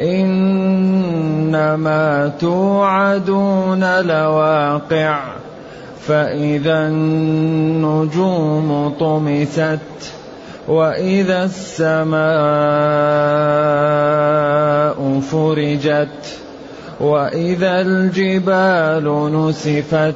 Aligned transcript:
إنما 0.00 2.32
توعدون 2.40 4.00
لواقع 4.00 5.18
فإذا 6.06 6.88
النجوم 6.88 8.94
طمست. 9.00 9.78
واذا 10.68 11.44
السماء 11.44 12.22
فرجت 15.20 16.38
واذا 17.00 17.80
الجبال 17.80 19.32
نسفت 19.34 20.14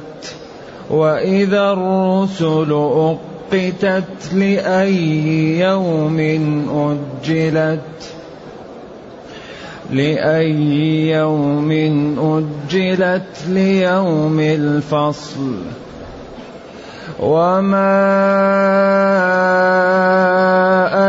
واذا 0.89 1.71
الرسل 1.71 2.73
اقتت 2.73 4.33
لاي 4.33 5.59
يوم 5.59 6.19
اجلت 6.69 7.79
لاي 9.91 11.09
يوم 11.09 11.71
اجلت 12.19 13.47
ليوم 13.47 14.39
الفصل 14.39 15.55
وما 17.19 17.97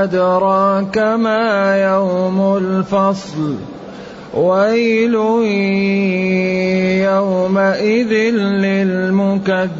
أدراك 0.04 0.98
ما 0.98 1.76
يوم 1.76 2.56
الفصل 2.56 3.54
ويل 4.34 5.14
يومئذ 7.04 8.12
للمكذبين 8.64 9.78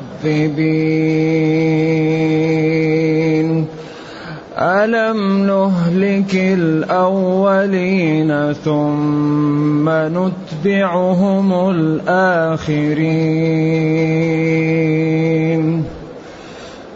ألم 4.58 5.46
نهلك 5.46 6.34
الأولين 6.34 7.52
ثم 8.52 9.88
نتبعهم 9.88 11.70
الآخرين 11.70 13.18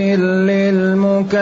للمكذبين. 0.50 1.40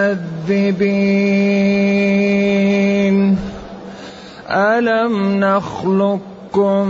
ألم 4.50 5.44
نخلقكم 5.44 6.88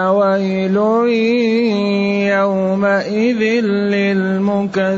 ويل 0.06 0.77
يومئذ 2.27 3.43
للمكذبين. 3.94 4.93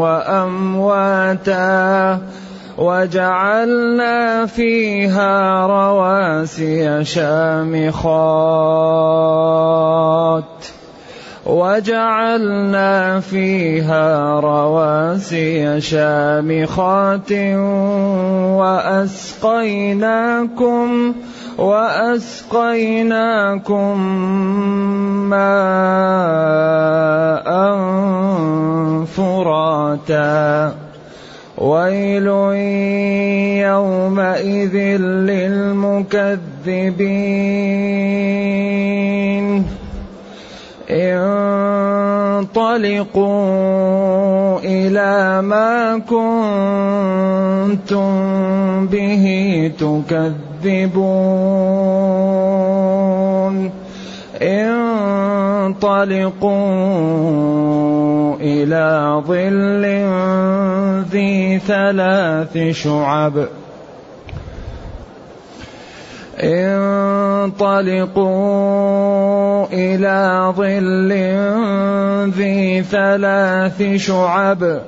وأمواتا. 0.00 1.52
وجعلنا 2.82 4.46
فيها 4.46 5.66
رواسي 5.66 7.04
شامخات. 7.04 8.02
وجعلنا 11.46 13.20
فيها 13.20 14.40
رواسي 14.40 15.80
شامخات. 15.80 17.32
وأسقيناكم 18.58 21.14
وأسقيناكم 21.58 22.66
ماء 25.30 27.52
فراتا. 29.06 30.81
ويل 31.62 32.26
يومئذ 33.62 34.74
للمكذبين. 35.30 36.42
انطلقوا 42.42 44.58
إلى 44.64 45.42
ما 45.42 45.98
كنتم 45.98 46.22
به 48.86 49.24
تكذبون. 49.78 50.32
انطلقوا 54.42 55.82
إلى 58.40 59.22
ظل 59.26 59.84
ذي 61.10 61.58
ثلاث 61.58 62.58
شعب 62.70 63.46
انطلقوا 68.32 69.66
إلى 69.72 70.52
ظل 70.56 71.12
ذي 72.30 72.82
ثلاث 72.82 73.82
شعب 73.96 74.80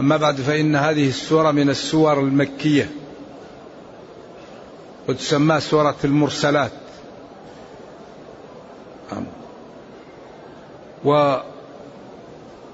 أما 0.00 0.16
بعد 0.16 0.36
فإن 0.36 0.76
هذه 0.76 1.08
السورة 1.08 1.50
من 1.50 1.70
السور 1.70 2.20
المكية 2.20 2.90
وتسمى 5.08 5.60
سورة 5.60 5.96
المرسلات. 6.04 6.70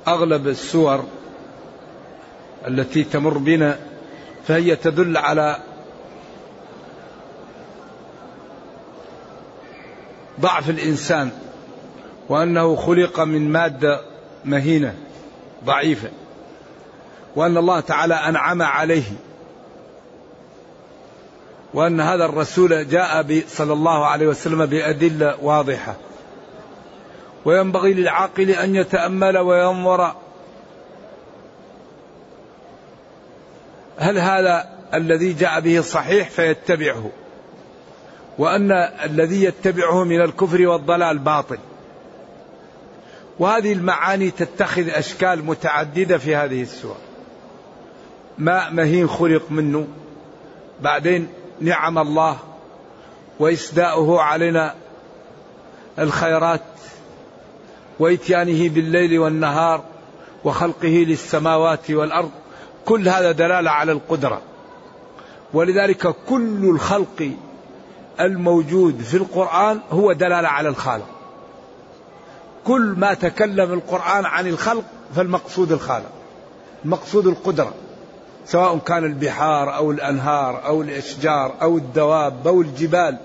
وأغلب 0.06 0.49
السور 0.49 1.05
التي 2.67 3.05
تمر 3.05 3.38
بنا 3.38 3.78
فهي 4.46 4.76
تدل 4.76 5.17
على 5.17 5.56
ضعف 10.40 10.70
الإنسان 10.70 11.31
وأنه 12.28 12.76
خلق 12.76 13.20
من 13.20 13.52
مادة 13.52 14.00
مهينة 14.44 14.94
ضعيفة. 15.64 16.11
وأن 17.37 17.56
الله 17.56 17.81
تعالى 17.81 18.15
أنعم 18.15 18.62
عليه. 18.62 19.12
وأن 21.75 22.00
هذا 22.00 22.25
الرسول 22.25 22.88
جاء 22.88 23.43
صلى 23.49 23.73
الله 23.73 24.06
عليه 24.06 24.27
وسلم 24.27 24.67
بأدلة 24.67 25.37
واضحة. 25.43 25.94
وينبغي 27.44 27.94
للعاقل 27.94 28.50
أن 28.50 28.75
يتأمل 28.75 29.38
وينظر. 29.38 30.15
هل 33.99 34.19
هذا 34.19 34.69
الذي 34.94 35.32
جاء 35.32 35.61
به 35.61 35.81
صحيح؟ 35.81 36.31
فيتبعه. 36.31 37.11
وأن 38.38 38.73
الذي 39.05 39.44
يتبعه 39.44 40.05
من 40.05 40.21
الكفر 40.21 40.67
والضلال 40.67 41.19
باطل. 41.19 41.59
وهذه 43.38 43.73
المعاني 43.73 44.31
تتخذ 44.31 44.88
أشكال 44.88 45.47
متعددة 45.47 46.19
في 46.19 46.37
هذه 46.37 46.62
السورة 46.62 47.09
ماء 48.40 48.72
مهين 48.72 49.08
خلق 49.08 49.42
منه. 49.50 49.87
بعدين 50.81 51.28
نعم 51.60 51.98
الله 51.98 52.37
وإسداؤه 53.38 54.20
علينا 54.20 54.75
الخيرات 55.98 56.62
وإتيانه 57.98 58.69
بالليل 58.69 59.19
والنهار 59.19 59.84
وخلقه 60.44 61.04
للسماوات 61.08 61.90
والأرض. 61.90 62.31
كل 62.84 63.08
هذا 63.08 63.32
دلالة 63.32 63.70
على 63.70 63.92
القدرة. 63.92 64.43
ولذلك 65.54 66.14
كل 66.28 66.64
الخلق 66.64 67.31
الموجود 68.20 69.00
في 69.00 69.16
القرآن 69.16 69.81
هو 69.90 70.12
دلالة 70.12 70.48
على 70.48 70.69
الخالق. 70.69 71.06
كل 72.64 72.94
ما 72.96 73.14
تكلم 73.14 73.72
القرآن 73.72 74.25
عن 74.25 74.46
الخلق 74.46 74.84
فالمقصود 75.16 75.72
الخالق 75.72 76.10
المقصود 76.84 77.26
القدرة. 77.26 77.75
سواء 78.50 78.79
كان 78.79 79.05
البحار 79.05 79.76
أو 79.76 79.91
الأنهار 79.91 80.67
أو 80.67 80.82
الأشجار 80.82 81.55
أو 81.62 81.76
الدواب 81.76 82.49
أو 82.49 82.61
الجبال 82.61 83.17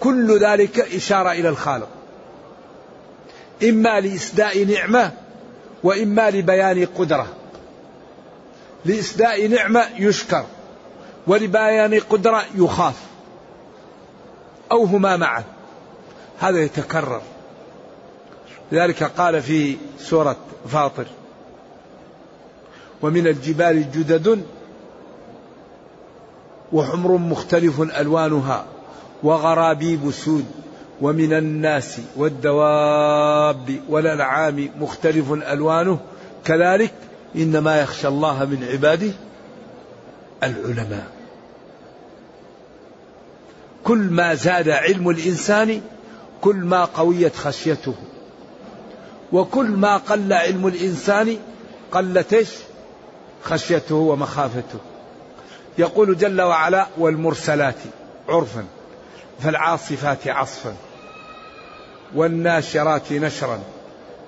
كل 0.00 0.38
ذلك 0.38 0.78
إشارة 0.78 1.32
إلى 1.32 1.48
الخالق. 1.48 1.88
إما 3.62 4.00
لإسداء 4.00 4.64
نعمة 4.64 5.12
وإما 5.82 6.30
لبيان 6.30 6.86
قدرة. 6.98 7.26
لإسداء 8.84 9.48
نعمة 9.48 9.84
يشكر 9.96 10.44
ولبيان 11.26 12.00
قدرة 12.00 12.44
يخاف 12.54 12.96
أو 14.72 14.84
هما 14.84 15.16
معا 15.16 15.44
هذا 16.38 16.58
يتكرر. 16.58 17.22
لذلك 18.72 19.02
قال 19.02 19.42
في 19.42 19.76
سورة 19.98 20.36
فاطر 20.68 21.06
ومن 23.02 23.26
الجبال 23.26 23.90
جدد 23.90 24.42
وحمر 26.72 27.16
مختلف 27.16 27.80
ألوانها 27.80 28.64
وغرابيب 29.22 30.10
سود 30.10 30.44
ومن 31.00 31.32
الناس 31.32 32.00
والدواب 32.16 33.80
والأنعام 33.88 34.68
مختلف 34.80 35.32
ألوانه. 35.32 35.98
كذلك 36.44 36.92
إنما 37.36 37.80
يخشى 37.80 38.08
الله 38.08 38.44
من 38.44 38.68
عباده 38.72 39.10
العلماء. 40.42 41.06
كل 43.84 43.98
ما 43.98 44.34
زاد 44.34 44.68
علم 44.68 45.08
الإنسان 45.08 45.80
كل 46.40 46.56
ما 46.56 46.84
قويت 46.84 47.36
خشيته. 47.36 47.94
وكل 49.32 49.66
ما 49.66 49.96
قل 49.96 50.32
علم 50.32 50.66
الإنسان 50.66 51.36
قلت 51.92 52.46
خشيته 53.42 53.94
ومخافته. 53.94 54.78
يقول 55.78 56.18
جل 56.18 56.42
وعلا 56.42 56.86
والمرسلات 56.98 57.74
عرفا 58.28 58.64
فالعاصفات 59.40 60.28
عصفا 60.28 60.74
والناشرات 62.14 63.12
نشرا 63.12 63.60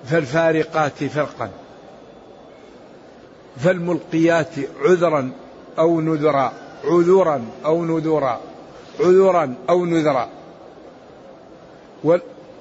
فالفارقات 0.05 1.03
فرقا 1.03 1.49
فالملقيات 3.57 4.55
عذرا 4.81 5.31
أو 5.79 6.01
نذرا 6.01 6.53
عذرا 6.83 7.45
أو 7.65 7.85
نذرا 7.85 8.39
عذرا 8.99 9.55
أو 9.69 9.85
نذرا. 9.85 10.29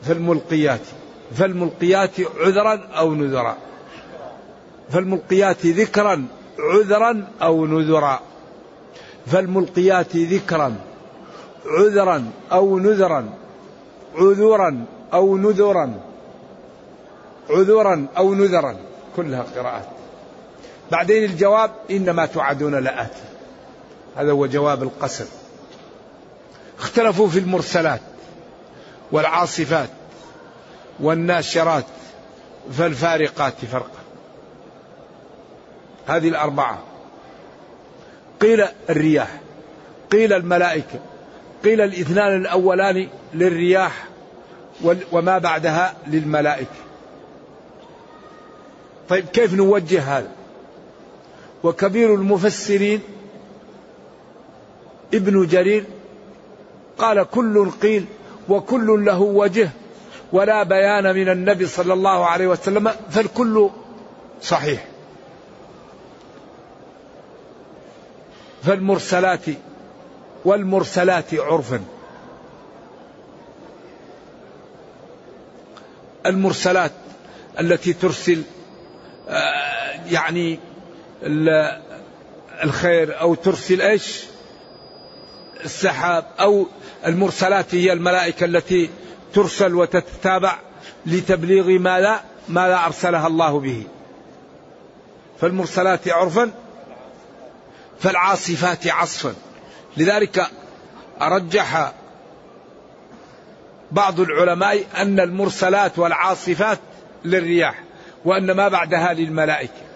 فالملقيات 0.02 0.80
فالملقيات 1.34 2.10
عذرا 2.40 2.88
أو 2.98 3.14
نذرا 3.14 3.56
فالملقيات 4.90 5.66
ذكرا 5.66 6.24
عذرا 6.60 7.26
أو 7.42 7.66
نذرا. 7.66 8.20
فالملقيات 9.26 10.16
ذكرا 10.16 10.74
عذرا 11.66 12.30
أو 12.52 12.78
نذرا 12.78 13.28
عذرا 14.14 14.84
أو 15.12 15.36
نذرا 15.36 16.00
عذرا 17.50 18.06
أو 18.16 18.34
نذرا. 18.34 18.76
كلها 19.16 19.46
قراءات. 19.56 19.84
بعدين 20.90 21.24
الجواب 21.24 21.70
إنما 21.90 22.26
توعدون 22.26 22.74
لآتي 22.74 23.22
هذا 24.16 24.32
هو 24.32 24.46
جواب 24.46 24.82
القسم. 24.82 25.26
اختلفوا 26.78 27.28
في 27.28 27.38
المرسلات 27.38 28.00
والعاصفات 29.12 29.88
والناشرات 31.00 31.84
فالفارقات 32.72 33.54
فرقا. 33.72 33.99
هذه 36.16 36.28
الأربعة. 36.28 36.78
قيل 38.40 38.64
الرياح 38.90 39.40
قيل 40.10 40.32
الملائكة 40.32 41.00
قيل 41.64 41.80
الاثنان 41.80 42.36
الأولان 42.40 43.08
للرياح 43.34 44.04
وما 45.12 45.38
بعدها 45.38 45.94
للملائكة. 46.06 46.80
طيب 49.08 49.24
كيف 49.24 49.54
نوجه 49.54 50.18
هذا؟ 50.18 50.30
وكبير 51.64 52.14
المفسرين 52.14 53.00
ابن 55.14 55.46
جرير 55.46 55.84
قال 56.98 57.22
كل 57.22 57.70
قيل 57.70 58.04
وكل 58.48 59.04
له 59.04 59.20
وجه 59.20 59.70
ولا 60.32 60.62
بيان 60.62 61.14
من 61.14 61.28
النبي 61.28 61.66
صلى 61.66 61.92
الله 61.92 62.26
عليه 62.26 62.46
وسلم 62.46 62.90
فالكل 63.10 63.70
صحيح. 64.42 64.89
فالمرسلات 68.62 69.44
والمرسلات 70.44 71.34
عرفا. 71.34 71.80
المرسلات 76.26 76.92
التي 77.60 77.92
ترسل 77.92 78.42
آه، 79.28 80.00
يعني 80.10 80.58
الخير 82.64 83.20
أو 83.20 83.34
ترسل 83.34 83.80
إيش؟ 83.82 84.24
السحاب. 85.64 86.24
أو 86.40 86.66
المرسلات 87.06 87.74
هي 87.74 87.92
الملائكة 87.92 88.44
التي 88.44 88.90
ترسل 89.34 89.74
وتتتابع 89.74 90.58
لتبليغ 91.06 91.68
ما 91.78 92.00
لا 92.00 92.20
ما 92.48 92.68
لا 92.68 92.86
أرسلها 92.86 93.26
الله 93.26 93.60
به. 93.60 93.84
فالمرسلات 95.40 96.08
عرفا. 96.08 96.50
فالعاصفات 98.00 98.86
عصفا. 98.86 99.34
لذلك 99.96 100.46
أرجح 101.22 101.92
بعض 103.92 104.20
العلماء 104.20 104.84
أن 104.96 105.20
المرسلات 105.20 105.98
والعاصفات 105.98 106.78
للرياح 107.24 107.82
وأن 108.24 108.50
ما 108.50 108.68
بعدها 108.68 109.12
للملائكة 109.12 109.90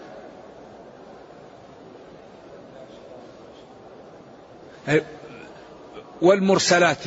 والمرسلات 6.22 6.98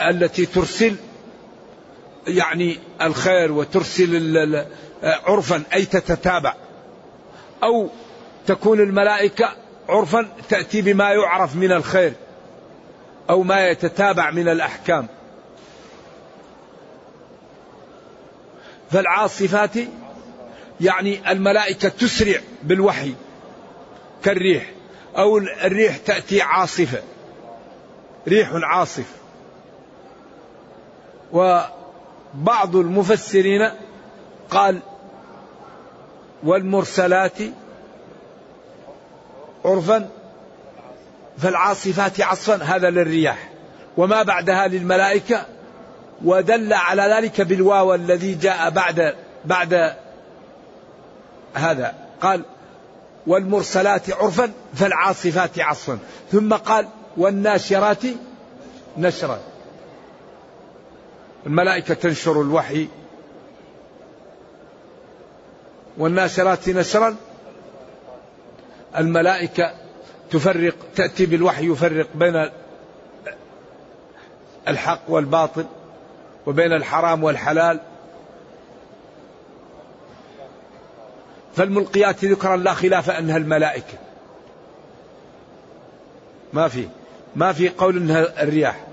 التي 0.00 0.46
ترسل 0.46 0.96
يعني 2.26 2.78
الخير 3.02 3.52
وترسل 3.52 4.64
عرفا 5.02 5.62
أي 5.74 5.84
تتتابع 5.84 6.54
أو 7.62 7.88
تكون 8.46 8.80
الملائكة 8.80 9.52
عرفا 9.88 10.28
تأتي 10.48 10.82
بما 10.82 11.12
يعرف 11.12 11.56
من 11.56 11.72
الخير 11.72 12.12
أو 13.30 13.42
ما 13.42 13.68
يتتابع 13.68 14.30
من 14.30 14.48
الأحكام. 14.48 15.06
فالعاصفات 18.90 19.74
يعني 20.80 21.32
الملائكة 21.32 21.88
تسرع 21.88 22.40
بالوحي 22.62 23.14
كالريح 24.24 24.70
أو 25.16 25.38
الريح 25.38 25.96
تأتي 25.96 26.42
عاصفة 26.42 27.02
ريح 28.28 28.50
عاصف. 28.52 29.12
وبعض 31.32 32.76
المفسرين 32.76 33.70
قال 34.50 34.80
والمرسلات 36.44 37.38
عرفا؟ 39.66 40.08
فالعاصفات 41.38 42.20
عصفا 42.20 42.64
هذا 42.64 42.90
للرياح. 42.90 43.50
وما 43.96 44.22
بعدها 44.22 44.68
للملائكة. 44.68 45.46
ودل 46.24 46.72
على 46.72 47.02
ذلك 47.02 47.40
بالواو 47.40 47.94
الذي 47.94 48.34
جاء 48.34 48.70
بعد 48.70 49.14
بعد 49.44 49.94
هذا. 51.54 51.94
قال 52.20 52.42
والمرسلات 53.26 54.10
عرفا 54.10 54.52
فالعاصفات 54.74 55.58
عصفا. 55.58 55.98
ثم 56.32 56.54
قال 56.54 56.88
والناشرات 57.16 58.02
نشرا. 58.98 59.40
الملائكة 61.46 61.94
تنشر 61.94 62.40
الوحي. 62.40 62.88
والناشرات 65.98 66.68
نشرا. 66.68 67.16
الملائكة 68.98 69.74
تفرق 70.30 70.74
تأتي 70.96 71.26
بالوحي 71.26 71.66
يفرق 71.70 72.06
بين 72.14 72.50
الحق 74.68 75.00
والباطل 75.08 75.66
وبين 76.46 76.72
الحرام 76.72 77.24
والحلال. 77.24 77.80
فالملقيات 81.56 82.24
ذكرا 82.24 82.56
لا 82.56 82.74
خلاف 82.74 83.10
أنها 83.10 83.36
الملائكة. 83.36 83.98
ما 86.52 86.68
في 86.68 86.88
ما 87.36 87.52
في 87.52 87.68
قول 87.68 87.96
إنها 87.96 88.42
الرياح. 88.42 88.86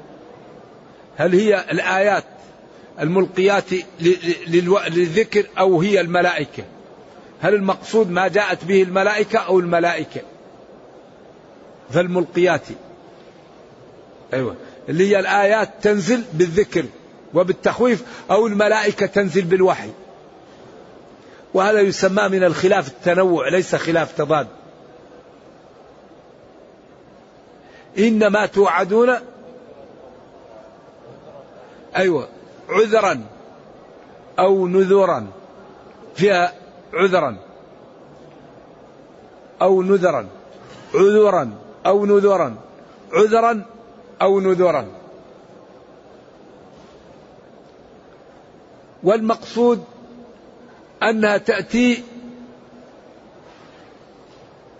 هل 1.17 1.36
هي 1.36 1.65
الآيات 1.72 2.24
الملقيات 3.00 3.63
للذكر 4.88 5.45
أو 5.60 5.81
هي 5.81 6.01
الملائكة؟ 6.01 6.63
هل 7.43 7.53
المقصود 7.53 8.12
ما 8.12 8.27
جاءت 8.27 8.65
به 8.65 8.83
الملائكة 8.83 9.39
أو 9.39 9.59
الملائكة؟ 9.59 10.21
فالملقيات. 11.89 12.62
أيوة. 14.33 14.55
اللي 14.89 15.09
هي 15.09 15.19
الآيات 15.19 15.69
تنزل 15.81 16.23
بالذكر 16.33 16.85
وبالتخويف 17.33 18.03
أو 18.31 18.47
الملائكة 18.47 19.05
تنزل 19.05 19.41
بالوحي. 19.41 19.89
وهذا 21.53 21.79
يسمى 21.79 22.27
من 22.29 22.43
الخلاف 22.43 22.88
التنوع 22.88 23.50
ليس 23.50 23.75
خلاف 23.75 24.17
تضاد. 24.17 24.47
إنما 27.97 28.45
توعدون 28.45 29.15
أيوة 31.95 32.27
عذرا 32.69 33.21
أو 34.39 34.67
نذرا. 34.67 35.27
فيها 36.15 36.62
عذرا 36.93 37.38
أو 39.62 39.81
نذرا 39.81 40.27
عذرا 40.95 41.51
أو 41.85 42.05
نذرا 42.05 42.55
عذرا 43.13 43.65
أو 44.21 44.39
نذرا. 44.39 44.88
والمقصود 49.03 49.83
أنها 51.03 51.38
تأتي 51.38 52.03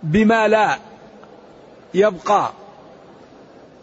بما 0.02 0.48
لا 0.48 0.78
يبقى 1.94 2.52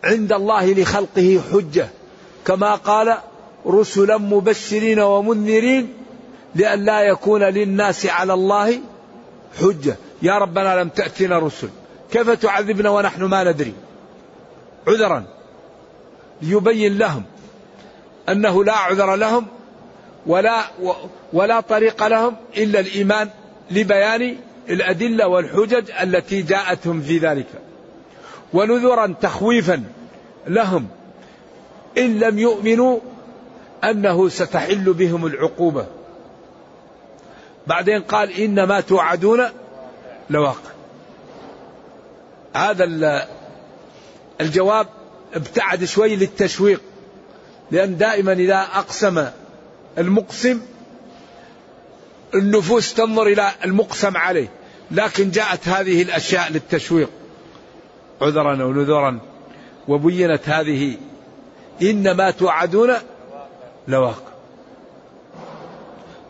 عند 0.03 0.33
الله 0.33 0.73
لخلقه 0.73 1.41
حجة 1.53 1.89
كما 2.45 2.75
قال 2.75 3.17
رسلا 3.67 4.17
مبشرين 4.17 5.00
ومنذرين 5.00 5.93
لئلا 6.55 7.01
يكون 7.01 7.43
للناس 7.43 8.05
على 8.05 8.34
الله 8.34 8.79
حجة 9.60 9.96
يا 10.22 10.38
ربنا 10.38 10.81
لم 10.81 10.89
تأتنا 10.89 11.39
رسل 11.39 11.70
كيف 12.12 12.29
تعذبنا 12.29 12.89
ونحن 12.89 13.24
ما 13.24 13.43
ندري 13.43 13.74
عذرا 14.88 15.24
ليبين 16.41 16.98
لهم 16.98 17.24
أنه 18.29 18.63
لا 18.63 18.74
عذر 18.74 19.15
لهم 19.15 19.48
ولا 20.25 20.62
ولا 21.34 21.60
طريق 21.60 22.08
لهم 22.08 22.36
إلا 22.58 22.79
الإيمان 22.79 23.29
لبيان 23.72 24.36
الأدلة 24.70 25.27
والحجج 25.27 25.91
التي 26.01 26.41
جاءتهم 26.41 27.01
في 27.01 27.17
ذلك. 27.17 27.48
ونذرا 28.53 29.15
تخويفا 29.22 29.84
لهم 30.48 30.88
إن 31.98 32.20
لم 32.20 32.39
يؤمنوا 32.39 33.00
أنه 33.84 34.29
ستحل 34.29 34.93
بهم 34.93 35.25
العقوبة. 35.25 35.86
بعدين 37.68 38.01
قال 38.01 38.32
إنما 38.32 38.80
توعدون 38.80 39.44
لواقع. 40.30 40.72
هذا 42.53 42.84
الجواب 44.41 44.88
ابتعد 45.34 45.86
شوي 45.86 46.15
للتشويق 46.15 46.82
لأن 47.72 47.98
دائما 47.98 48.34
إذا 48.34 48.68
أقسم 48.74 49.27
المقسم 49.98 50.62
النفوس 52.36 52.94
تنظر 52.94 53.27
إلى 53.27 53.51
المقسم 53.65 54.18
عليه 54.18 54.48
لكن 54.91 55.32
جاءت 55.32 55.68
هذه 55.68 56.01
الأشياء 56.01 56.51
للتشويق 56.51 57.10
عذرا 58.22 58.63
أو 58.63 58.74
نذرا 58.74 59.20
وبينت 59.88 60.50
هذه 60.50 60.98
إنما 61.82 62.32
توعدون 62.32 62.94
لواقع 63.88 64.30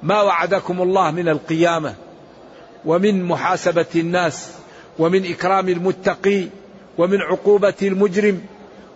ما 0.03 0.21
وعدكم 0.21 0.81
الله 0.81 1.11
من 1.11 1.29
القيامة 1.29 1.95
ومن 2.85 3.23
محاسبة 3.23 3.85
الناس 3.95 4.51
ومن 4.99 5.25
إكرام 5.25 5.69
المتقي 5.69 6.47
ومن 6.97 7.21
عقوبة 7.21 7.73
المجرم 7.81 8.41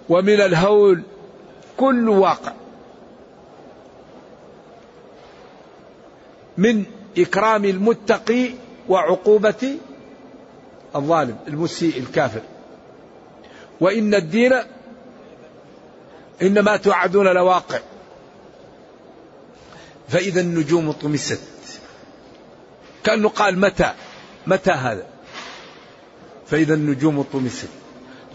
ومن 0.10 0.42
الهول. 0.42 1.02
كل 1.78 2.10
واقع 2.10 2.54
من 6.58 6.84
إكرام 7.18 7.66
المتقي 7.66 8.50
وعقوبة 8.90 9.78
الظالم 10.96 11.38
المسيء 11.48 12.00
الكافر. 12.00 12.42
وإن 13.82 14.16
الدين 14.16 14.54
إنما 16.42 16.78
توعدون 16.78 17.28
لواقع. 17.28 17.80
فإذا 20.08 20.42
النجوم 20.42 20.92
طمست. 20.92 21.42
كأنه 23.04 23.30
قال 23.30 23.60
متى؟ 23.60 23.94
متى 24.48 24.72
هذا؟ 24.72 25.06
فإذا 26.48 26.74
النجوم 26.74 27.22
طمست. 27.22 27.70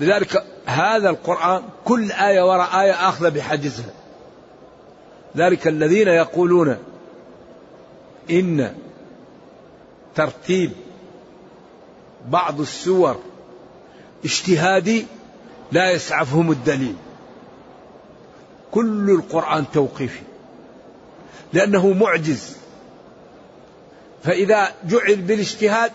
لذلك 0.00 0.44
هذا 0.66 1.10
القرآن 1.10 1.62
كل 1.84 2.12
آية 2.12 2.42
وراء 2.42 2.80
آية 2.80 3.08
آخذة 3.08 3.28
بحجزها 3.28 3.92
ذلك 5.36 5.68
الذين 5.68 6.08
يقولون 6.08 6.78
إن 8.30 8.74
ترتيب 10.14 10.72
بعض 12.28 12.60
السور 12.60 13.20
اجتهادي 14.24 15.06
لا 15.72 15.90
يسعفهم 15.90 16.50
الدليل. 16.50 16.96
كل 18.70 19.10
القرآن 19.10 19.64
توقيفي. 19.72 20.20
لأنه 21.52 21.92
معجز. 21.92 22.56
فإذا 24.24 24.68
جعل 24.84 25.16
بالاجتهاد 25.16 25.92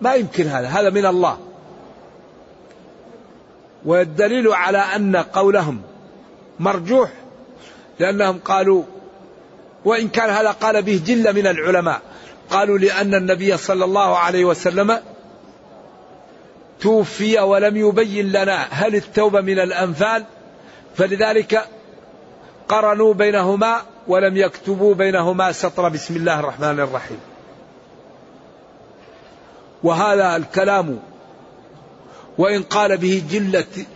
ما 0.00 0.14
يمكن 0.14 0.46
هذا 0.46 0.68
هذا 0.68 0.90
من 0.90 1.06
الله. 1.06 1.38
والدليل 3.84 4.48
على 4.48 4.78
أن 4.78 5.16
قولهم 5.16 5.82
مرجوح 6.60 7.10
لأنهم 7.98 8.38
قالوا 8.38 8.82
وإن 9.84 10.08
كان 10.08 10.30
هذا 10.30 10.50
قال 10.50 10.82
به 10.82 11.02
جلة 11.06 11.32
من 11.32 11.46
العلماء. 11.46 12.02
قالوا 12.50 12.78
لأن 12.78 13.14
النبي 13.14 13.56
صلى 13.56 13.84
الله 13.84 14.18
عليه 14.18 14.44
وسلم 14.44 15.00
توفي 16.80 17.38
ولم 17.38 17.76
يبين 17.76 18.32
لنا 18.32 18.66
هل 18.70 18.94
التوبة 18.94 19.40
من 19.40 19.58
الأنفال 19.58 20.24
فلذلك 20.96 21.68
قرنوا 22.68 23.14
بينهما 23.14 23.82
ولم 24.08 24.36
يكتبوا 24.36 24.94
بينهما 24.94 25.52
سطر 25.52 25.88
بسم 25.88 26.16
الله 26.16 26.40
الرحمن 26.40 26.80
الرحيم. 26.80 27.20
وهذا 29.82 30.36
الكلام 30.36 30.98
وإن 32.38 32.62
قال 32.62 32.96
به 32.96 33.22
جلة 33.30 33.86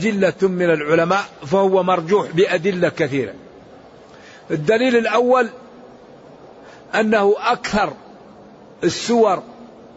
جلة 0.00 0.48
من 0.48 0.70
العلماء 0.70 1.24
فهو 1.46 1.82
مرجوح 1.82 2.30
بأدلة 2.30 2.88
كثيرة. 2.88 3.34
الدليل 4.50 4.96
الأول 4.96 5.48
أنه 6.94 7.34
أكثر 7.38 7.92
السور 8.84 9.42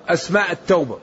أسماء 0.07 0.51
التوبة. 0.51 0.97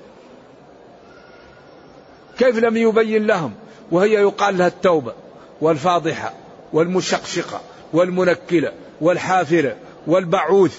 كيف 2.39 2.59
لم 2.59 2.77
يبين 2.77 3.27
لهم؟ 3.27 3.55
وهي 3.91 4.13
يقال 4.13 4.59
لها 4.59 4.67
التوبة 4.67 5.13
والفاضحة 5.61 6.33
والمشقشقة. 6.73 7.61
والمنكلة 7.93 8.73
والحافرة 9.01 9.77
والبعوث 10.07 10.79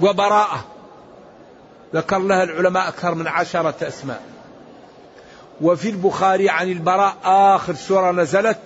وبراءة. 0.00 0.64
ذكر 1.94 2.18
لها 2.18 2.42
العلماء 2.42 2.88
أكثر 2.88 3.14
من 3.14 3.26
عشرة 3.26 3.88
أسماء. 3.88 4.22
وفي 5.60 5.90
البخاري 5.90 6.48
عن 6.48 6.72
البراء 6.72 7.16
آخر 7.24 7.74
سورة 7.74 8.12
نزلت 8.12 8.58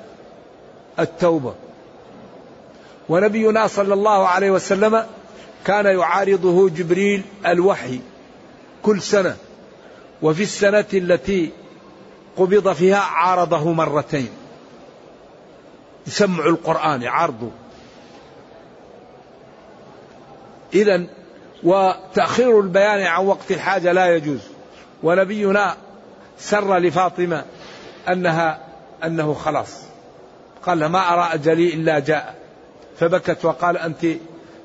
التوبة. 0.98 1.54
ونبينا 3.08 3.66
صلى 3.66 3.94
الله 3.94 4.26
عليه 4.28 4.50
وسلم 4.50 5.06
كان 5.64 5.86
يعارضه 5.86 6.68
جبريل 6.68 7.22
الوحي 7.46 8.00
كل 8.82 9.02
سنة. 9.02 9.36
وفي 10.22 10.42
السنة 10.42 10.84
التي 10.94 11.50
قبض 12.36 12.72
فيها 12.72 13.00
عارضه 13.00 13.72
مرتين. 13.72 14.30
يسمع 16.06 16.46
القرآن 16.46 17.02
يعارضه 17.02 17.50
إذا 20.74 21.04
وتأخير 21.62 22.60
البيان 22.60 23.02
عن 23.02 23.26
وقت 23.26 23.50
الحاجة 23.50 23.92
لا 23.92 24.16
يجوز. 24.16 24.40
ونبينا 25.02 25.76
سر 26.38 26.78
لفاطمة 26.78 27.44
أنها 28.08 28.60
أنه 29.04 29.34
خلاص. 29.34 29.82
قال 30.66 30.78
لها 30.78 30.88
ما 30.88 31.12
أرى 31.14 31.34
أجلي 31.34 31.74
إلا 31.74 31.98
جاء. 31.98 32.34
فبكت 32.98 33.44
وقال 33.44 33.76
أنت 33.76 34.06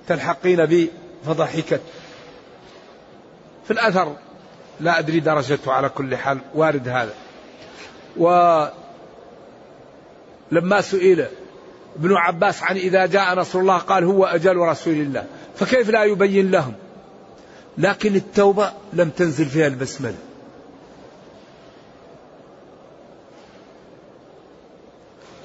تلحقين 0.08 0.66
بي. 0.66 0.92
فضحكت. 1.26 1.82
في 3.66 3.72
الأثر 3.72 4.16
لا 4.80 5.00
أدري 5.00 5.20
درجته 5.20 5.72
على 5.72 5.90
كل 5.90 6.18
حال 6.18 6.40
وارد 6.56 6.88
هذا. 6.88 7.14
ولما 10.52 10.82
سئل 10.82 11.28
ابن 11.96 12.14
عباس 12.14 12.64
عن 12.64 12.76
إذا 12.78 13.06
جاء 13.06 13.36
نصر 13.36 13.60
الله 13.60 13.78
قال 13.78 14.04
هو 14.04 14.26
أجل 14.26 14.58
رسول 14.58 14.94
الله 14.94 15.26
فكيف 15.56 15.90
لا 15.90 16.04
يبين 16.04 16.52
لهم؟ 16.52 16.74
لكن 17.78 18.16
التوبة 18.16 18.72
لم 18.94 19.10
تنزل 19.10 19.46
فيها 19.46 19.68
البسملة. 19.68 20.18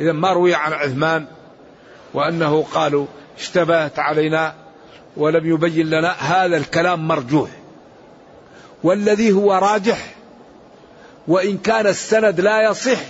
إذا 0.00 0.12
ما 0.12 0.32
روي 0.32 0.54
عن 0.54 0.72
عثمان 0.72 1.26
وأنه 2.14 2.62
قالوا 2.62 3.06
اشتبهت 3.38 3.98
علينا 3.98 4.54
ولم 5.16 5.46
يبين 5.46 5.90
لنا 5.90 6.10
هذا 6.10 6.56
الكلام 6.56 7.08
مرجوح. 7.08 7.50
والذي 8.82 9.32
هو 9.32 9.52
راجح 9.52 10.14
وإن 11.28 11.58
كان 11.58 11.86
السند 11.86 12.40
لا 12.40 12.70
يصح 12.70 13.00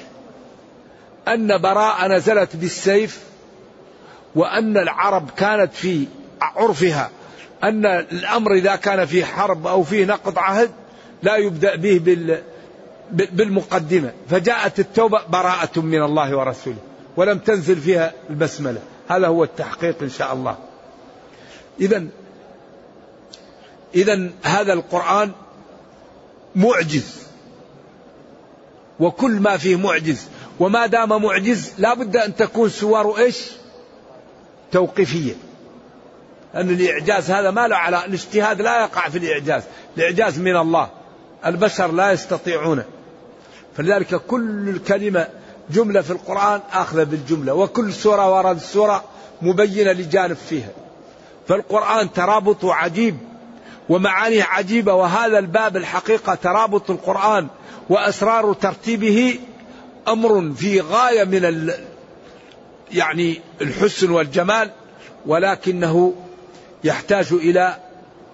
أن 1.29 1.59
براءة 1.59 2.07
نزلت 2.09 2.57
بالسيف 2.57 3.21
وأن 4.35 4.77
العرب 4.77 5.31
كانت 5.31 5.75
في 5.75 6.07
عرفها 6.41 7.11
أن 7.63 7.87
الأمر 7.87 8.53
إذا 8.53 8.77
كان 8.77 9.07
في 9.07 9.25
حرب 9.25 9.67
أو 9.67 9.83
في 9.83 10.05
نقض 10.05 10.39
عهد 10.39 10.71
لا 11.23 11.37
يبدأ 11.37 11.77
به 11.77 11.99
بال 11.99 12.43
بالمقدمة. 13.13 14.13
فجاءت 14.31 14.81
التوبة 14.81 15.21
براءة 15.29 15.81
من 15.81 16.03
الله 16.03 16.37
ورسوله 16.37 16.77
ولم 17.17 17.39
تنزل 17.39 17.77
فيها 17.77 18.13
البسملة. 18.31 18.81
هذا 19.09 19.27
هو 19.27 19.45
التحقيق 19.45 20.03
إن 20.03 20.11
شاء 20.11 20.33
الله. 20.33 20.57
إذا 21.81 22.07
إذا 23.95 24.31
هذا 24.43 24.73
القرآن 24.73 25.33
معجز. 26.57 27.23
وكل 29.01 29.33
ما 29.33 29.57
فيه 29.57 29.77
معجز. 29.77 30.27
وما 30.61 30.87
دام 30.87 31.23
معجز 31.23 31.73
لا 31.79 31.95
بد 31.95 32.17
أن 32.17 32.37
تكون 32.37 32.69
سواره 32.69 33.19
إيش؟ 33.19 33.47
توقيفية. 34.73 35.35
أن 36.55 36.71
الإعجاز 36.71 37.31
هذا 37.31 37.51
ما 37.51 37.69
له 37.69 37.77
على 37.77 38.05
الاجتهاد 38.05 38.63
لا 38.63 38.81
يقع 38.81 39.09
في 39.09 39.19
الإعجاز. 39.19 39.63
الإعجاز 39.97 40.39
من 40.39 40.57
الله 40.57 40.89
البشر 41.47 41.93
لا 41.93 42.13
يستطيعونه 42.13 42.85
فلذلك 43.77 44.15
كل 44.15 44.69
الكلمة 44.69 45.29
جملة 45.71 46.01
في 46.01 46.11
القرآن 46.11 46.61
آخذة 46.73 47.03
بالجملة 47.03 47.55
وكل 47.55 47.93
سورة 47.93 48.37
ورد 48.37 48.57
السورة 48.57 49.05
مبينة 49.43 49.93
لجانب 49.93 50.37
فيها. 50.37 50.71
فالقرآن 51.49 52.13
ترابطه 52.13 52.75
عجيب 52.75 53.17
ومعانيه 53.89 54.45
عجيبة 54.45 54.95
وهذا 54.95 55.39
الباب 55.39 55.77
الحقيقة 55.77 56.35
ترابط 56.35 56.91
القرآن 56.91 57.49
وأسرار 57.89 58.53
ترتيبه 58.53 59.39
أمر 60.09 60.53
في 60.53 60.81
غاية 60.81 61.25
من 61.25 61.45
ال 61.45 61.75
يعني 62.93 63.41
الحسن 63.61 64.11
والجمال 64.11 64.71
ولكنه 65.27 66.15
يحتاج 66.85 67.33
إلى 67.33 67.77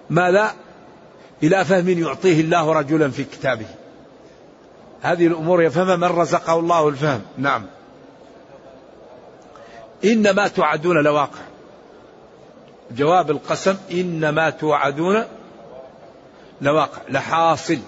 ماذا؟ 0.09 0.53
إلى 1.43 1.65
فهم 1.65 1.89
يعطيه 1.89 2.41
الله 2.41 2.73
رجلا 2.73 3.09
في 3.09 3.23
كتابه. 3.23 3.65
هذه 5.01 5.27
الأمور 5.27 5.63
يفهمها 5.63 5.95
من 5.95 6.03
رزقه 6.03 6.59
الله 6.59 6.87
الفهم. 6.87 7.21
نعم. 7.37 7.65
إنما 10.05 10.47
توعدون 10.47 11.03
لواقع. 11.03 11.39
جواب 12.91 13.31
القسم 13.31 13.77
إنما 13.91 14.49
توعدون 14.49 15.23
لواقع. 16.61 17.01
لحاصل. 17.09 17.79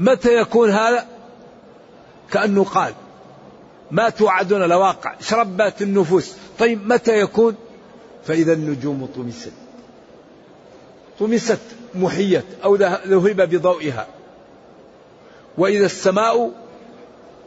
متى 0.00 0.36
يكون 0.40 0.70
هذا؟ 0.70 1.06
كأنه 2.32 2.64
قال 2.64 2.94
ما 3.90 4.08
توعدون 4.08 4.62
لواقع 4.62 5.14
شربت 5.20 5.82
النفوس. 5.82 6.32
طيب 6.58 6.92
متى 6.92 7.20
يكون؟ 7.20 7.54
فإذا 8.24 8.52
النجوم 8.52 9.08
طمست. 9.16 9.52
طمست 11.20 11.60
محيت 11.94 12.44
أو 12.64 12.74
ذهب 12.74 13.50
بضوئها. 13.50 14.06
وإذا 15.58 15.86
السماء 15.86 16.50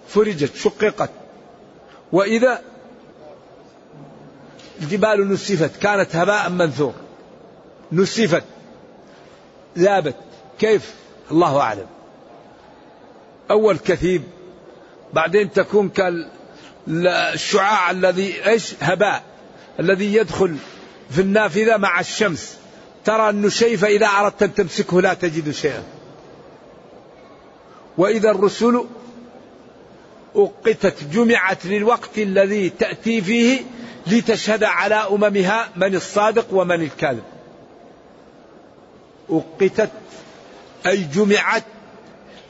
فرجت 0.08 0.56
شققت. 0.56 1.10
وإذا 2.12 2.62
الجبال 4.82 5.30
نسفت 5.30 5.82
كانت 5.82 6.16
هباء 6.16 6.50
منثور. 6.50 6.94
نسفت. 7.92 8.44
ذابت. 9.78 10.16
كيف؟ 10.60 10.96
الله 11.32 11.60
أعلم. 11.60 11.93
أول 13.52 13.78
كثيب 13.78 14.24
بعدين 15.14 15.52
تكون 15.52 15.90
كالشعاع 16.88 17.92
الذي 17.92 18.48
إيش؟ 18.48 18.74
هباء 18.82 19.24
الذي 19.80 20.16
يدخل 20.16 20.56
في 21.10 21.22
النافذة 21.22 21.78
مع 21.78 22.00
الشمس. 22.00 22.58
ترى 23.06 23.30
النشيف 23.30 23.86
إذا 23.86 24.08
أردت 24.08 24.44
أن 24.44 24.54
تمسكه 24.54 25.02
لا 25.02 25.14
تجد 25.14 25.52
شيئا. 25.52 25.84
وإذا 27.98 28.32
الرسل 28.32 28.86
أقتت 30.36 31.04
جمعت 31.04 31.66
للوقت 31.66 32.18
الذي 32.18 32.70
تأتي 32.70 33.22
فيه 33.22 33.62
لتشهد 34.08 34.64
على 34.64 34.96
أممها 34.96 35.70
من 35.76 35.96
الصادق 35.96 36.46
ومن 36.52 36.82
الكاذب. 36.82 37.24
وقتت 39.30 39.92
أي 40.86 40.98
جمعت 40.98 41.64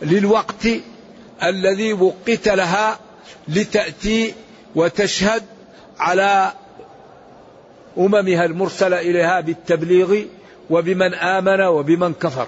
للوقت 0.03 0.67
الذي 1.43 1.93
وقت 1.93 2.47
لها 2.47 2.99
لتأتي 3.47 4.33
وتشهد 4.75 5.43
على 5.99 6.53
أممها 7.97 8.45
المرسلة 8.45 9.01
إليها 9.01 9.41
بالتبليغ 9.41 10.21
وبمن 10.69 11.13
آمن 11.13 11.61
وبمن 11.61 12.13
كفر. 12.13 12.47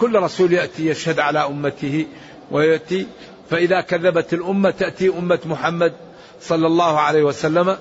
كل 0.00 0.18
رسول 0.18 0.52
يأتي 0.52 0.86
يشهد 0.86 1.20
على 1.20 1.46
أمته 1.46 2.06
ويأتي 2.50 3.06
فإذا 3.50 3.80
كذبت 3.80 4.32
الأمة 4.32 4.70
تأتي 4.70 5.08
أمة 5.08 5.38
محمد 5.44 5.92
صلى 6.40 6.66
الله 6.66 7.00
عليه 7.00 7.22
وسلم. 7.22 7.76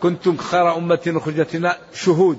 كنتم 0.00 0.36
خير 0.36 0.76
أمة 0.76 1.00
أخرجت 1.06 1.76
شهود 1.94 2.38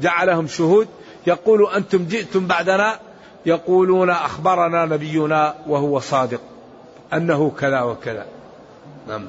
جعلهم 0.00 0.46
شهود. 0.46 0.88
يقول 1.26 1.70
أنتم 1.74 2.04
جئتم 2.04 2.46
بعدنا 2.46 3.00
يقولون 3.46 4.10
أخبرنا 4.10 4.84
نبينا 4.84 5.54
وهو 5.66 6.00
صادق 6.00 6.40
أنه 7.12 7.50
كذا 7.50 7.80
وكذا. 7.82 8.26
نعم. 9.08 9.28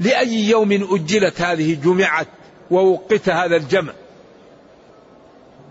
لأي 0.00 0.48
يوم 0.48 0.72
أجلت 0.72 1.40
هذه 1.40 1.74
جمعت 1.84 2.26
ووقت 2.70 3.28
هذا 3.28 3.56
الجمع؟ 3.56 3.92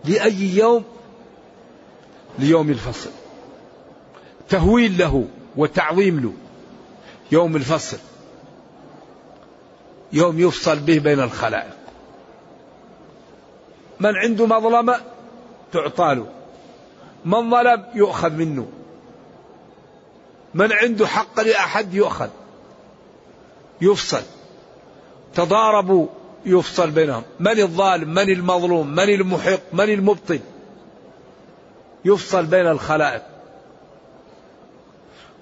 لأي 0.05 0.57
يوم؟ 0.57 0.83
ليوم 2.39 2.69
الفصل. 2.69 3.09
تهويل 4.49 4.97
له 4.97 5.25
وتعظيم 5.55 6.19
له. 6.19 6.33
يوم 7.31 7.55
الفصل. 7.55 7.97
يوم 10.13 10.39
يفصل 10.39 10.79
به 10.79 10.99
بين 10.99 11.19
الخلائق. 11.19 11.77
من 13.99 14.15
عنده 14.15 14.45
مظلمة 14.45 14.99
تعطى 15.73 16.15
له 16.15 16.27
من 17.25 17.51
ظلم 17.51 17.85
يؤخذ 17.93 18.29
منه. 18.29 18.67
من 20.53 20.71
عنده 20.71 21.07
حق 21.07 21.39
لأحد 21.39 21.93
يؤخذ. 21.93 22.29
يفصل. 23.81 24.21
تضاربوا 25.33 26.07
يفصل 26.45 26.91
بينهم. 26.91 27.23
من 27.39 27.59
الظالم؟ 27.59 28.09
من 28.09 28.29
المظلوم؟ 28.29 28.87
من 28.87 29.09
المحق؟ 29.09 29.59
من 29.73 29.89
المبطل؟ 29.89 30.39
يفصل 32.05 32.45
بين 32.45 32.67
الخلائق. 32.67 33.21